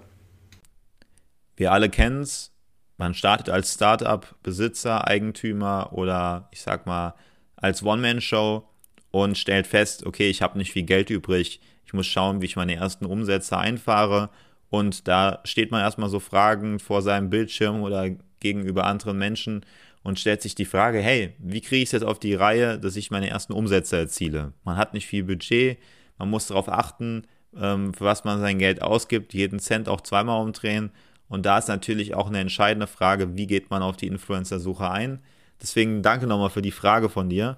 Wir 1.58 1.74
alle 1.74 1.90
kennen 1.90 2.22
es. 2.22 2.54
Man 2.98 3.14
startet 3.14 3.50
als 3.50 3.74
Startup, 3.74 4.26
Besitzer, 4.42 5.06
Eigentümer 5.06 5.90
oder 5.92 6.48
ich 6.54 6.62
sag 6.62 6.86
mal 6.86 7.14
als 7.58 7.84
One-Man-Show 7.84 8.66
und 9.12 9.38
stellt 9.38 9.68
fest, 9.68 10.06
okay, 10.06 10.30
ich 10.30 10.42
habe 10.42 10.58
nicht 10.58 10.72
viel 10.72 10.84
Geld 10.84 11.10
übrig, 11.10 11.60
ich 11.86 11.94
muss 11.94 12.08
schauen, 12.08 12.42
wie 12.42 12.46
ich 12.46 12.56
meine 12.56 12.76
ersten 12.76 13.06
Umsätze 13.06 13.58
einfahre. 13.58 14.30
Und 14.76 15.08
da 15.08 15.40
steht 15.46 15.72
man 15.72 15.80
erstmal 15.80 16.10
so 16.10 16.20
Fragen 16.20 16.80
vor 16.80 17.02
seinem 17.02 17.30
Bildschirm 17.30 17.82
oder 17.82 18.10
gegenüber 18.42 18.86
anderen 18.86 19.18
Menschen 19.18 19.66
und 20.04 20.20
stellt 20.20 20.42
sich 20.42 20.54
die 20.54 20.66
Frage, 20.66 21.00
hey, 21.00 21.34
wie 21.40 21.62
kriege 21.62 21.82
ich 21.82 21.88
es 21.88 21.92
jetzt 21.94 22.04
auf 22.04 22.20
die 22.20 22.36
Reihe, 22.36 22.78
dass 22.78 22.98
ich 22.98 23.10
meine 23.10 23.30
ersten 23.30 23.54
Umsätze 23.54 23.96
erziele? 23.96 24.52
Man 24.66 24.76
hat 24.76 24.94
nicht 24.94 25.08
viel 25.08 25.24
Budget, 25.24 25.78
man 26.18 26.30
muss 26.30 26.48
darauf 26.48 26.68
achten, 26.68 27.26
ähm, 27.58 27.94
für 27.94 28.04
was 28.04 28.26
man 28.26 28.42
sein 28.42 28.60
Geld 28.60 28.82
ausgibt, 28.82 29.34
jeden 29.34 29.60
Cent 29.60 29.88
auch 29.88 30.02
zweimal 30.02 30.42
umdrehen. 30.42 30.92
Und 31.30 31.46
da 31.46 31.58
ist 31.58 31.70
natürlich 31.70 32.14
auch 32.14 32.28
eine 32.28 32.40
entscheidende 32.40 32.88
Frage, 32.88 33.38
wie 33.38 33.48
geht 33.48 33.70
man 33.70 33.82
auf 33.82 33.96
die 33.96 34.08
Influencer-Suche 34.08 34.92
ein? 34.92 35.20
Deswegen 35.62 36.02
danke 36.02 36.28
nochmal 36.28 36.50
für 36.50 36.62
die 36.62 36.72
Frage 36.72 37.08
von 37.08 37.30
dir. 37.30 37.56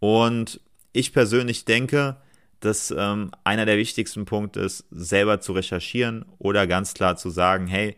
Und 0.00 0.60
ich 0.92 1.12
persönlich 1.12 1.64
denke, 1.64 2.16
dass 2.60 2.94
ähm, 2.96 3.30
einer 3.44 3.66
der 3.66 3.78
wichtigsten 3.78 4.24
Punkte 4.24 4.60
ist, 4.60 4.84
selber 4.90 5.40
zu 5.40 5.52
recherchieren 5.52 6.24
oder 6.38 6.66
ganz 6.66 6.94
klar 6.94 7.16
zu 7.16 7.30
sagen, 7.30 7.66
hey, 7.66 7.96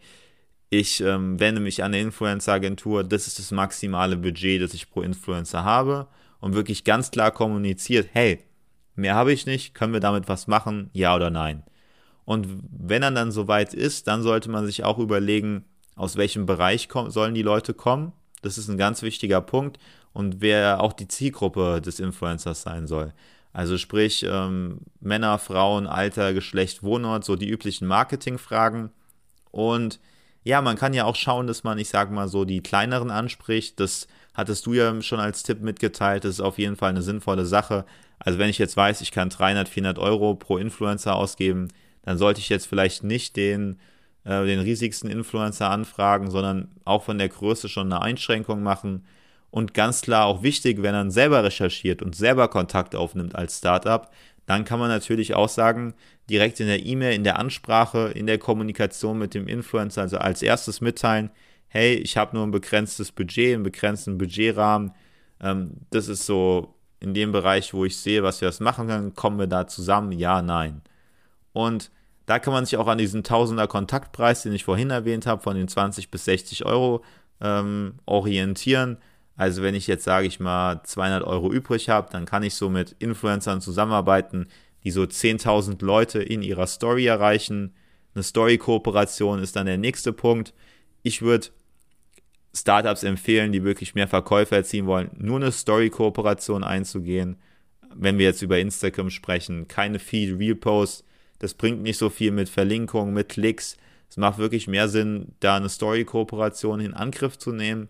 ich 0.71 1.01
ähm, 1.01 1.41
wende 1.41 1.61
mich 1.61 1.83
an 1.83 1.93
eine 1.95 2.01
Influencer-Agentur, 2.03 3.05
das 3.05 3.27
ist 3.27 3.39
das 3.39 3.51
maximale 3.51 4.17
Budget, 4.17 4.61
das 4.61 4.75
ich 4.75 4.91
pro 4.91 5.03
Influencer 5.03 5.65
habe 5.65 6.09
und 6.41 6.55
wirklich 6.55 6.85
ganz 6.85 7.11
klar 7.11 7.31
kommuniziert, 7.31 8.09
hey, 8.13 8.41
mehr 8.95 9.15
habe 9.15 9.33
ich 9.33 9.47
nicht, 9.47 9.75
können 9.75 9.93
wir 9.93 10.01
damit 10.01 10.29
was 10.29 10.47
machen, 10.47 10.91
ja 10.93 11.15
oder 11.15 11.31
nein. 11.31 11.63
Und 12.25 12.47
wenn 12.71 13.03
er 13.03 13.11
dann 13.11 13.33
soweit 13.33 13.73
ist, 13.73 14.07
dann 14.07 14.23
sollte 14.23 14.51
man 14.51 14.67
sich 14.67 14.85
auch 14.85 14.99
überlegen, 14.99 15.65
aus 15.97 16.17
welchem 16.17 16.45
Bereich 16.45 16.89
sollen 17.09 17.35
die 17.35 17.43
Leute 17.43 17.73
kommen. 17.73 18.13
Das 18.43 18.59
ist 18.59 18.69
ein 18.69 18.77
ganz 18.77 19.03
wichtiger 19.03 19.41
Punkt 19.41 19.79
und 20.13 20.41
wer 20.41 20.83
auch 20.83 20.93
die 20.93 21.09
Zielgruppe 21.09 21.81
des 21.81 22.01
Influencers 22.01 22.63
sein 22.63 22.87
soll. 22.87 23.15
Also 23.53 23.79
sprich 23.79 24.25
ähm, 24.29 24.81
Männer, 25.01 25.39
Frauen, 25.39 25.87
Alter, 25.87 26.35
Geschlecht, 26.35 26.83
Wohnort, 26.83 27.25
so 27.25 27.37
die 27.37 27.49
üblichen 27.49 27.89
Marketingfragen. 27.89 28.91
Und 29.51 29.99
ja, 30.45 30.63
man 30.63 30.77
kann 30.77 30.95
ja 30.95 31.05
auch 31.05 31.17
schauen, 31.17 31.47
dass 31.47 31.65
man, 31.65 31.79
ich 31.79 31.89
sag 31.89 32.11
mal 32.11 32.29
so, 32.29 32.45
die 32.45 32.63
kleineren 32.63 33.11
anspricht. 33.11 33.81
Das 33.81 34.07
hattest 34.35 34.67
du 34.67 34.75
ja 34.75 35.01
schon 35.03 35.21
als 35.21 35.43
Tipp 35.43 35.61
mitgeteilt. 35.61 36.25
Das 36.25 36.33
ist 36.33 36.41
auf 36.41 36.59
jeden 36.59 36.77
Fall 36.77 36.91
eine 36.91 37.03
sinnvolle 37.03 37.45
Sache. 37.45 37.85
Also 38.19 38.39
wenn 38.39 38.51
ich 38.51 38.59
jetzt 38.59 38.77
weiß, 38.77 39.01
ich 39.01 39.13
kann 39.13 39.31
300, 39.31 39.69
400 39.69 39.99
Euro 39.99 40.35
pro 40.35 40.59
Influencer 40.59 41.15
ausgeben, 41.15 41.69
dann 42.03 42.19
sollte 42.19 42.41
ich 42.41 42.49
jetzt 42.49 42.67
vielleicht 42.67 43.05
nicht 43.05 43.37
den, 43.37 43.79
äh, 44.25 44.45
den 44.47 44.61
riesigsten 44.61 45.11
Influencer 45.11 45.71
anfragen, 45.71 46.31
sondern 46.31 46.69
auch 46.85 47.05
von 47.05 47.19
der 47.19 47.29
Größe 47.29 47.69
schon 47.69 47.93
eine 47.93 48.03
Einschränkung 48.03 48.63
machen. 48.63 49.05
Und 49.51 49.75
ganz 49.75 50.03
klar 50.03 50.27
auch 50.27 50.43
wichtig, 50.43 50.83
wenn 50.83 50.95
man 50.95 51.11
selber 51.11 51.43
recherchiert 51.43 52.03
und 52.03 52.15
selber 52.15 52.49
Kontakt 52.49 52.95
aufnimmt 52.95 53.35
als 53.35 53.59
Startup, 53.59 54.11
dann 54.47 54.65
kann 54.65 54.79
man 54.79 54.89
natürlich 54.89 55.35
auch 55.35 55.49
sagen, 55.49 55.95
direkt 56.29 56.61
in 56.61 56.67
der 56.67 56.85
E-Mail, 56.85 57.15
in 57.15 57.25
der 57.25 57.39
Ansprache, 57.39 58.09
in 58.15 58.27
der 58.27 58.39
Kommunikation 58.39 59.19
mit 59.19 59.35
dem 59.35 59.47
Influencer, 59.47 60.03
also 60.03 60.19
als 60.19 60.43
erstes 60.43 60.81
mitteilen, 60.81 61.31
hey, 61.69 61.95
ich 61.95 62.17
habe 62.17 62.37
nur 62.37 62.47
ein 62.47 62.51
begrenztes 62.51 63.13
Budget, 63.13 63.55
einen 63.55 63.63
begrenzten 63.63 64.19
Budgetrahmen. 64.19 64.93
Ähm, 65.41 65.73
das 65.91 66.09
ist 66.09 66.27
so 66.27 66.75
in 67.01 67.15
dem 67.15 67.33
Bereich, 67.33 67.73
wo 67.75 67.85
ich 67.85 67.97
sehe, 67.97 68.23
was 68.23 68.41
wir 68.41 68.49
das 68.49 68.61
machen 68.61 68.89
können, 68.89 69.15
kommen 69.15 69.39
wir 69.39 69.47
da 69.47 69.67
zusammen? 69.67 70.13
Ja, 70.13 70.43
nein. 70.43 70.83
Und 71.53 71.91
da 72.27 72.39
kann 72.39 72.53
man 72.53 72.65
sich 72.65 72.77
auch 72.77 72.89
an 72.89 72.99
diesen 72.99 73.25
Tausender 73.25 73.67
Kontaktpreis, 73.67 74.43
den 74.43 74.53
ich 74.53 74.65
vorhin 74.65 74.91
erwähnt 74.91 75.27
habe, 75.27 75.43
von 75.43 75.57
den 75.57 75.69
20 75.69 76.11
bis 76.11 76.25
60 76.25 76.67
Euro 76.67 77.05
ähm, 77.41 77.95
orientieren. 78.07 78.99
Also 79.39 79.63
wenn 79.63 79.77
ich 79.77 79.87
jetzt, 79.87 80.03
sage 80.03 80.27
ich 80.27 80.41
mal, 80.41 80.83
200 80.83 81.23
Euro 81.23 81.53
übrig 81.53 81.89
habe, 81.89 82.11
dann 82.11 82.27
kann 82.27 82.43
ich 82.43 82.55
so 82.55 82.69
mit 82.69 82.97
Influencern 82.99 83.61
zusammenarbeiten, 83.61 84.49
die 84.83 84.91
so 84.91 85.03
10.000 85.03 85.83
Leute 85.85 86.21
in 86.21 86.43
ihrer 86.43 86.67
Story 86.67 87.07
erreichen. 87.07 87.73
Eine 88.15 88.25
Story-Kooperation 88.25 89.41
ist 89.41 89.55
dann 89.55 89.67
der 89.67 89.79
nächste 89.79 90.13
Punkt. 90.13 90.55
Ich 91.05 91.23
würde 91.23 91.49
Startups 92.53 93.05
empfehlen, 93.05 93.53
die 93.53 93.63
wirklich 93.63 93.95
mehr 93.95 94.09
Verkäufe 94.09 94.57
erzielen 94.57 94.87
wollen, 94.87 95.11
nur 95.17 95.37
eine 95.37 95.53
Story-Kooperation 95.53 96.65
einzugehen. 96.65 97.37
Wenn 97.95 98.19
wir 98.19 98.27
jetzt 98.27 98.43
über 98.43 98.59
Instagram 98.59 99.11
sprechen, 99.11 99.69
keine 99.69 100.01
Feed-Real-Post, 100.01 101.05
das 101.39 101.55
bringt 101.55 101.83
nicht 101.83 101.99
so 101.99 102.11
viel 102.11 102.33
mit 102.33 102.49
Verlinkungen, 102.49 103.15
mit 103.15 103.29
Klicks. 103.29 103.77
Es 104.11 104.17
macht 104.17 104.39
wirklich 104.39 104.67
mehr 104.67 104.89
Sinn, 104.89 105.37
da 105.39 105.55
eine 105.55 105.69
Story-Kooperation 105.69 106.81
in 106.81 106.95
Angriff 106.95 107.39
zu 107.39 107.53
nehmen 107.53 107.89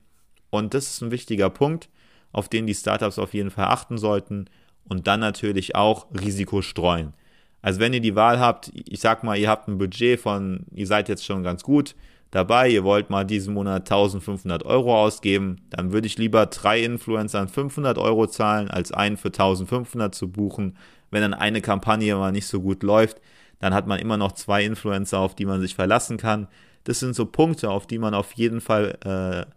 und 0.51 0.75
das 0.75 0.89
ist 0.89 1.03
ein 1.03 1.11
wichtiger 1.11 1.51
Punkt, 1.51 1.89
auf 2.33 2.49
den 2.49 2.67
die 2.67 2.75
Startups 2.75 3.19
auf 3.19 3.35
jeden 3.35 3.51
Fall 3.51 3.67
achten 3.67 3.99
sollten 3.99 4.47
und 4.89 5.07
dann 5.07 5.21
natürlich 5.21 5.75
auch 5.75 6.07
Risiko 6.19 6.63
streuen. 6.63 7.15
Also 7.63 7.81
wenn 7.81 7.93
ihr 7.93 8.01
die 8.01 8.15
Wahl 8.15 8.39
habt, 8.39 8.71
ich 8.75 9.01
sag 9.01 9.25
mal, 9.25 9.37
ihr 9.37 9.49
habt 9.49 9.69
ein 9.69 9.79
Budget 9.79 10.21
von, 10.21 10.65
ihr 10.73 10.87
seid 10.87 11.09
jetzt 11.09 11.25
schon 11.25 11.43
ganz 11.43 11.63
gut 11.63 11.95
dabei, 12.31 12.69
ihr 12.69 12.85
wollt 12.85 13.11
mal 13.11 13.25
diesen 13.25 13.55
Monat 13.55 13.91
1500 13.91 14.65
Euro 14.65 14.97
ausgeben, 14.97 15.57
dann 15.71 15.93
würde 15.93 16.07
ich 16.07 16.19
lieber 16.19 16.47
drei 16.47 16.83
Influencern 16.83 17.49
500 17.49 17.99
Euro 17.99 18.27
zahlen, 18.27 18.71
als 18.71 18.93
einen 18.93 19.17
für 19.17 19.29
1500 19.29 20.15
zu 20.15 20.29
buchen. 20.29 20.77
Wenn 21.11 21.23
dann 21.23 21.35
eine 21.35 21.61
Kampagne 21.61 22.15
mal 22.17 22.33
nicht 22.33 22.47
so 22.47 22.61
gut 22.61 22.83
läuft, 22.83 23.21
dann 23.61 23.75
hat 23.75 23.87
man 23.87 23.99
immer 23.99 24.17
noch 24.17 24.33
zwei 24.33 24.65
Influencer, 24.65 25.19
auf 25.19 25.35
die 25.35 25.47
man 25.47 25.61
sich 25.61 25.75
verlassen 25.75 26.17
kann. 26.17 26.49
Das 26.85 27.01
sind 27.01 27.15
so 27.15 27.27
Punkte, 27.27 27.71
auf 27.71 27.87
die 27.87 27.99
man 27.99 28.15
auf 28.15 28.33
jeden 28.33 28.61
Fall 28.61 28.99
äh, 29.05 29.53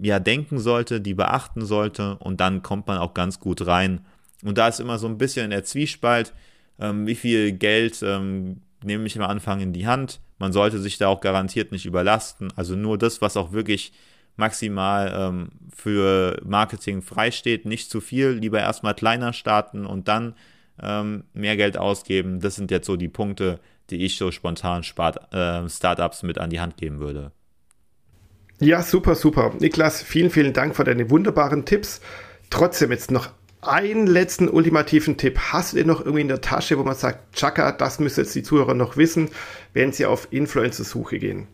ja 0.00 0.18
denken 0.18 0.58
sollte, 0.58 1.00
die 1.00 1.14
beachten 1.14 1.64
sollte 1.64 2.16
und 2.18 2.40
dann 2.40 2.62
kommt 2.62 2.86
man 2.86 2.98
auch 2.98 3.14
ganz 3.14 3.40
gut 3.40 3.66
rein. 3.66 4.00
Und 4.44 4.58
da 4.58 4.68
ist 4.68 4.80
immer 4.80 4.98
so 4.98 5.06
ein 5.08 5.18
bisschen 5.18 5.50
der 5.50 5.64
Zwiespalt, 5.64 6.32
ähm, 6.78 7.06
wie 7.06 7.14
viel 7.14 7.52
Geld 7.52 8.02
ähm, 8.02 8.60
nehme 8.84 9.06
ich 9.06 9.18
am 9.18 9.28
Anfang 9.28 9.60
in 9.60 9.72
die 9.72 9.86
Hand. 9.86 10.20
Man 10.38 10.52
sollte 10.52 10.78
sich 10.78 10.98
da 10.98 11.08
auch 11.08 11.20
garantiert 11.20 11.72
nicht 11.72 11.86
überlasten. 11.86 12.52
Also 12.54 12.76
nur 12.76 12.96
das, 12.98 13.20
was 13.20 13.36
auch 13.36 13.52
wirklich 13.52 13.92
maximal 14.36 15.12
ähm, 15.14 15.50
für 15.74 16.40
Marketing 16.44 17.02
freisteht, 17.02 17.66
nicht 17.66 17.90
zu 17.90 18.00
viel. 18.00 18.30
Lieber 18.30 18.60
erstmal 18.60 18.94
kleiner 18.94 19.32
starten 19.32 19.84
und 19.84 20.06
dann 20.06 20.34
ähm, 20.80 21.24
mehr 21.34 21.56
Geld 21.56 21.76
ausgeben. 21.76 22.38
Das 22.40 22.54
sind 22.54 22.70
jetzt 22.70 22.86
so 22.86 22.96
die 22.96 23.08
Punkte, 23.08 23.58
die 23.90 24.04
ich 24.04 24.16
so 24.16 24.30
spontan 24.30 24.84
Start, 24.84 25.32
äh, 25.34 25.68
Startups 25.68 26.22
mit 26.22 26.38
an 26.38 26.50
die 26.50 26.60
Hand 26.60 26.76
geben 26.76 27.00
würde. 27.00 27.32
Ja, 28.60 28.82
super, 28.82 29.14
super. 29.14 29.52
Niklas, 29.60 30.02
vielen, 30.02 30.30
vielen 30.30 30.52
Dank 30.52 30.74
für 30.74 30.84
deine 30.84 31.10
wunderbaren 31.10 31.64
Tipps. 31.64 32.00
Trotzdem 32.50 32.90
jetzt 32.90 33.10
noch 33.10 33.28
einen 33.60 34.06
letzten 34.06 34.48
ultimativen 34.48 35.16
Tipp. 35.16 35.38
Hast 35.52 35.72
du 35.72 35.76
den 35.76 35.86
noch 35.86 36.00
irgendwie 36.00 36.22
in 36.22 36.28
der 36.28 36.40
Tasche, 36.40 36.78
wo 36.78 36.82
man 36.82 36.96
sagt, 36.96 37.36
Chaka, 37.36 37.72
das 37.72 38.00
müssen 38.00 38.20
jetzt 38.20 38.34
die 38.34 38.42
Zuhörer 38.42 38.74
noch 38.74 38.96
wissen, 38.96 39.30
wenn 39.74 39.92
sie 39.92 40.06
auf 40.06 40.28
Influencer-Suche 40.30 41.18
gehen? 41.18 41.46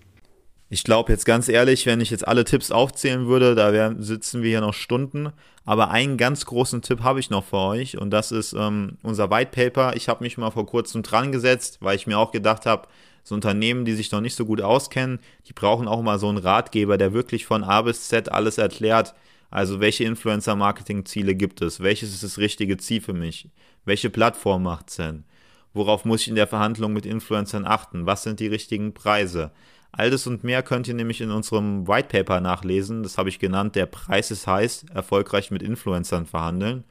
Ich 0.71 0.83
glaube 0.83 1.13
jetzt 1.13 1.27
ganz 1.27 1.49
ehrlich, 1.49 1.85
wenn 1.85 2.01
ich 2.01 2.11
jetzt 2.11 2.27
alle 2.27 2.45
Tipps 2.45 2.71
aufzählen 2.71 3.27
würde, 3.27 3.55
da 3.55 3.73
wär, 3.73 3.95
sitzen 3.99 4.43
wir 4.43 4.51
hier 4.51 4.61
noch 4.63 4.75
Stunden. 4.75 5.31
Aber 5.67 5.91
einen 5.91 6.17
ganz 6.17 6.47
großen 6.47 6.83
Tipp 6.83 7.03
habe 7.03 7.21
ich 7.21 7.31
noch 7.31 7.45
für 7.45 7.59
euch 7.59 7.99
und 7.99 8.11
das 8.11 8.33
ist 8.33 8.55
ähm, 8.55 8.97
unser 9.03 9.31
White 9.31 9.51
Paper. 9.53 9.95
Ich 9.95 10.09
habe 10.09 10.25
mich 10.25 10.37
mal 10.39 10.51
vor 10.51 10.67
kurzem 10.67 11.03
dran 11.03 11.33
gesetzt, 11.33 11.79
weil 11.81 11.97
ich 11.97 12.07
mir 12.07 12.19
auch 12.19 12.33
gedacht 12.33 12.67
habe, 12.67 12.89
so 13.25 13.35
Unternehmen, 13.35 13.85
die 13.85 13.95
sich 13.95 14.13
noch 14.13 14.21
nicht 14.21 14.37
so 14.37 14.45
gut 14.47 14.61
auskennen, 14.61 15.19
die 15.49 15.53
brauchen 15.55 15.89
auch 15.89 16.03
mal 16.03 16.19
so 16.19 16.29
einen 16.29 16.39
Ratgeber, 16.39 16.99
der 16.99 17.13
wirklich 17.13 17.47
von 17.47 17.65
A 17.65 17.83
bis 17.83 18.09
Z 18.09 18.31
alles 18.31 18.59
erklärt. 18.59 19.15
Also 19.51 19.81
welche 19.81 20.05
Influencer-Marketing-Ziele 20.05 21.35
gibt 21.35 21.63
es? 21.63 21.81
Welches 21.81 22.13
ist 22.13 22.23
das 22.23 22.39
richtige 22.39 22.77
Ziel 22.77 23.01
für 23.01 23.13
mich? 23.13 23.49
Welche 23.85 24.11
Plattform 24.11 24.65
macht 24.65 24.91
Sinn? 24.91 25.25
Worauf 25.73 26.05
muss 26.05 26.23
ich 26.23 26.29
in 26.29 26.35
der 26.35 26.47
Verhandlung 26.47 26.93
mit 26.93 27.07
Influencern 27.07 27.65
achten? 27.65 28.07
Was 28.07 28.23
sind 28.23 28.41
die 28.41 28.47
richtigen 28.47 28.95
Preise? 28.95 29.53
All 29.91 30.11
das 30.11 30.27
und 30.27 30.45
mehr 30.45 30.63
könnt 30.63 30.89
ihr 30.89 30.95
nämlich 30.95 31.21
in 31.21 31.31
unserem 31.31 31.87
White 31.87 32.09
Paper 32.09 32.41
nachlesen. 32.41 33.03
Das 33.03 33.17
habe 33.17 33.29
ich 33.29 33.39
genannt, 33.39 33.77
der 33.77 33.87
Preis 33.87 34.31
ist 34.31 34.47
heiß, 34.47 34.87
erfolgreich 34.93 35.51
mit 35.51 35.63
Influencern 35.63 36.27
verhandeln. 36.27 36.85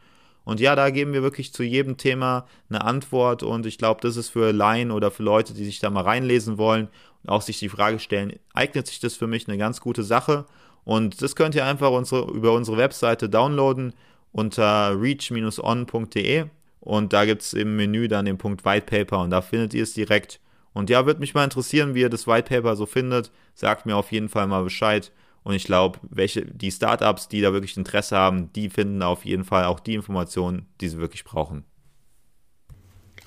Und 0.45 0.60
ja, 0.60 0.75
da 0.75 0.89
geben 0.89 1.13
wir 1.13 1.21
wirklich 1.21 1.53
zu 1.53 1.63
jedem 1.63 1.97
Thema 1.97 2.45
eine 2.69 2.84
Antwort 2.84 3.43
und 3.43 3.65
ich 3.65 3.77
glaube, 3.77 4.01
das 4.01 4.17
ist 4.17 4.29
für 4.29 4.51
Laien 4.51 4.91
oder 4.91 5.10
für 5.10 5.23
Leute, 5.23 5.53
die 5.53 5.65
sich 5.65 5.79
da 5.79 5.89
mal 5.89 6.03
reinlesen 6.03 6.58
wollen 6.58 6.89
und 7.23 7.29
auch 7.29 7.41
sich 7.41 7.60
die 7.60 7.69
Frage 7.69 7.99
stellen, 7.99 8.34
eignet 8.53 8.88
sich 8.88 8.99
das 8.99 9.15
für 9.15 9.27
mich 9.27 9.47
eine 9.47 9.58
ganz 9.58 9.79
gute 9.79 10.03
Sache? 10.03 10.45
Und 10.84 11.21
das 11.21 11.36
könnt 11.36 11.56
ihr 11.56 11.65
einfach 11.65 11.91
unsere, 11.91 12.29
über 12.32 12.51
unsere 12.53 12.77
Webseite 12.77 13.29
downloaden 13.29 13.93
unter 14.34 14.99
reach-on.de 14.99 16.45
und 16.82 17.13
da 17.13 17.23
gibt 17.23 17.43
es 17.43 17.53
im 17.53 17.77
Menü 17.77 18.10
dann 18.10 18.25
den 18.25 18.38
Punkt 18.38 18.65
White 18.65 18.86
Paper 18.86 19.19
und 19.21 19.29
da 19.29 19.41
findet 19.41 19.73
ihr 19.73 19.84
es 19.84 19.93
direkt. 19.93 20.41
Und 20.73 20.89
ja, 20.89 21.06
würde 21.06 21.21
mich 21.21 21.34
mal 21.34 21.45
interessieren, 21.45 21.95
wie 21.95 22.01
ihr 22.01 22.10
das 22.10 22.27
White 22.27 22.49
Paper 22.49 22.75
so 22.75 22.86
findet. 22.86 23.32
Sagt 23.53 23.86
mir 23.86 23.95
auf 23.95 24.12
jeden 24.12 24.27
Fall 24.27 24.47
mal 24.47 24.63
Bescheid. 24.63 25.12
Und 25.43 25.56
ich 25.56 25.65
glaube, 25.65 25.99
welche 26.10 26.45
die 26.45 26.71
Startups, 26.71 27.27
die 27.27 27.41
da 27.41 27.53
wirklich 27.53 27.77
Interesse 27.77 28.17
haben, 28.17 28.51
die 28.53 28.69
finden 28.69 29.01
auf 29.01 29.25
jeden 29.25 29.43
Fall 29.43 29.65
auch 29.65 29.79
die 29.79 29.95
Informationen, 29.95 30.67
die 30.79 30.88
sie 30.88 30.97
wirklich 30.97 31.23
brauchen. 31.23 31.65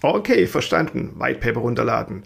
Okay, 0.02 0.46
verstanden. 0.46 1.18
White 1.18 1.40
Paper 1.40 1.60
runterladen. 1.60 2.24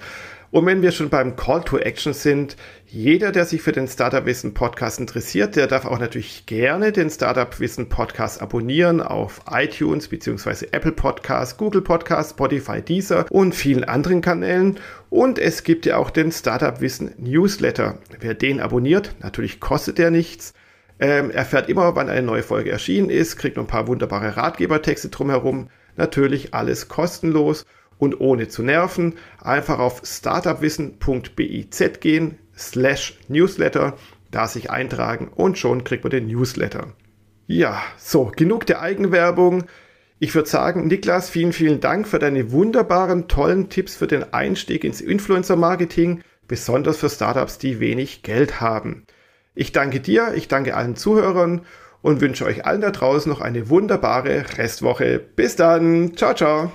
Und 0.53 0.67
wenn 0.67 0.83
wir 0.83 0.91
schon 0.91 1.11
beim 1.11 1.37
Call 1.37 1.63
to 1.63 1.79
Action 1.79 2.13
sind, 2.13 2.57
jeder, 2.85 3.31
der 3.31 3.45
sich 3.45 3.63
für 3.63 3.71
den 3.71 3.87
Startup 3.87 4.27
Wissen 4.27 4.53
Podcast 4.53 4.99
interessiert, 4.99 5.55
der 5.55 5.69
darf 5.69 5.85
auch 5.85 6.01
natürlich 6.01 6.45
gerne 6.47 6.91
den 6.91 7.09
Startup 7.09 7.61
Wissen 7.61 7.89
Podcast 7.89 8.43
abonnieren 8.43 9.01
auf 9.01 9.43
iTunes 9.49 10.09
bzw. 10.09 10.67
Apple 10.73 10.91
Podcasts, 10.91 11.57
Google 11.57 11.83
Podcasts, 11.83 12.33
Spotify, 12.33 12.83
Deezer 12.83 13.27
und 13.31 13.55
vielen 13.55 13.85
anderen 13.85 14.23
Kanälen. 14.23 14.81
Und 15.09 15.39
es 15.39 15.63
gibt 15.63 15.87
ja 15.87 15.99
auch 15.99 16.11
den 16.11 16.33
Startup 16.33 16.81
Wissen 16.81 17.13
Newsletter. 17.17 17.99
Wer 18.19 18.35
den 18.35 18.59
abonniert, 18.59 19.15
natürlich 19.21 19.61
kostet 19.61 19.99
der 19.99 20.11
nichts. 20.11 20.53
Ähm, 20.99 21.31
erfährt 21.31 21.69
immer, 21.69 21.95
wann 21.95 22.09
eine 22.09 22.27
neue 22.27 22.43
Folge 22.43 22.73
erschienen 22.73 23.09
ist, 23.09 23.37
kriegt 23.37 23.57
noch 23.57 23.65
ein 23.65 23.69
paar 23.69 23.87
wunderbare 23.87 24.37
Ratgebertexte 24.37 25.11
drumherum. 25.11 25.69
Natürlich 25.97 26.55
alles 26.55 26.89
kostenlos 26.89 27.67
und 28.01 28.21
ohne 28.21 28.49
zu 28.49 28.65
nerven. 28.65 29.15
Einfach 29.41 29.79
auf 29.79 30.03
startupwissen.biz 30.05 32.01
gehen, 32.01 32.39
slash 32.57 33.19
Newsletter, 33.29 33.97
da 34.33 34.49
sich 34.49 34.71
eintragen 34.71 35.29
und 35.29 35.59
schon 35.59 35.85
kriegt 35.85 36.03
man 36.03 36.11
den 36.11 36.27
Newsletter. 36.27 36.95
Ja, 37.47 37.81
so, 37.99 38.33
genug 38.35 38.67
der 38.67 38.81
Eigenwerbung. 38.81 39.65
Ich 40.19 40.35
würde 40.35 40.49
sagen, 40.49 40.87
Niklas, 40.87 41.31
vielen, 41.31 41.53
vielen 41.53 41.81
Dank 41.81 42.07
für 42.07 42.19
deine 42.19 42.53
wunderbaren, 42.53 43.29
tollen 43.29 43.69
Tipps 43.69 43.97
für 43.97 44.07
den 44.07 44.33
Einstieg 44.33 44.85
ins 44.85 45.01
Influencer-Marketing, 45.01 46.23
besonders 46.47 46.99
für 46.99 47.09
Startups, 47.09 47.59
die 47.59 47.81
wenig 47.81 48.23
Geld 48.23 48.61
haben. 48.61 49.05
Ich 49.55 49.73
danke 49.73 50.01
dir, 50.01 50.33
ich 50.35 50.49
danke 50.49 50.77
allen 50.77 50.97
Zuhörern 50.97 51.63
und 52.03 52.21
wünsche 52.21 52.45
euch 52.45 52.67
allen 52.67 52.81
da 52.81 52.91
draußen 52.91 53.31
noch 53.31 53.41
eine 53.41 53.69
wunderbare 53.69 54.45
Restwoche. 54.59 55.19
Bis 55.19 55.57
dann. 55.57 56.17
Ciao, 56.17 56.35
ciao. 56.35 56.71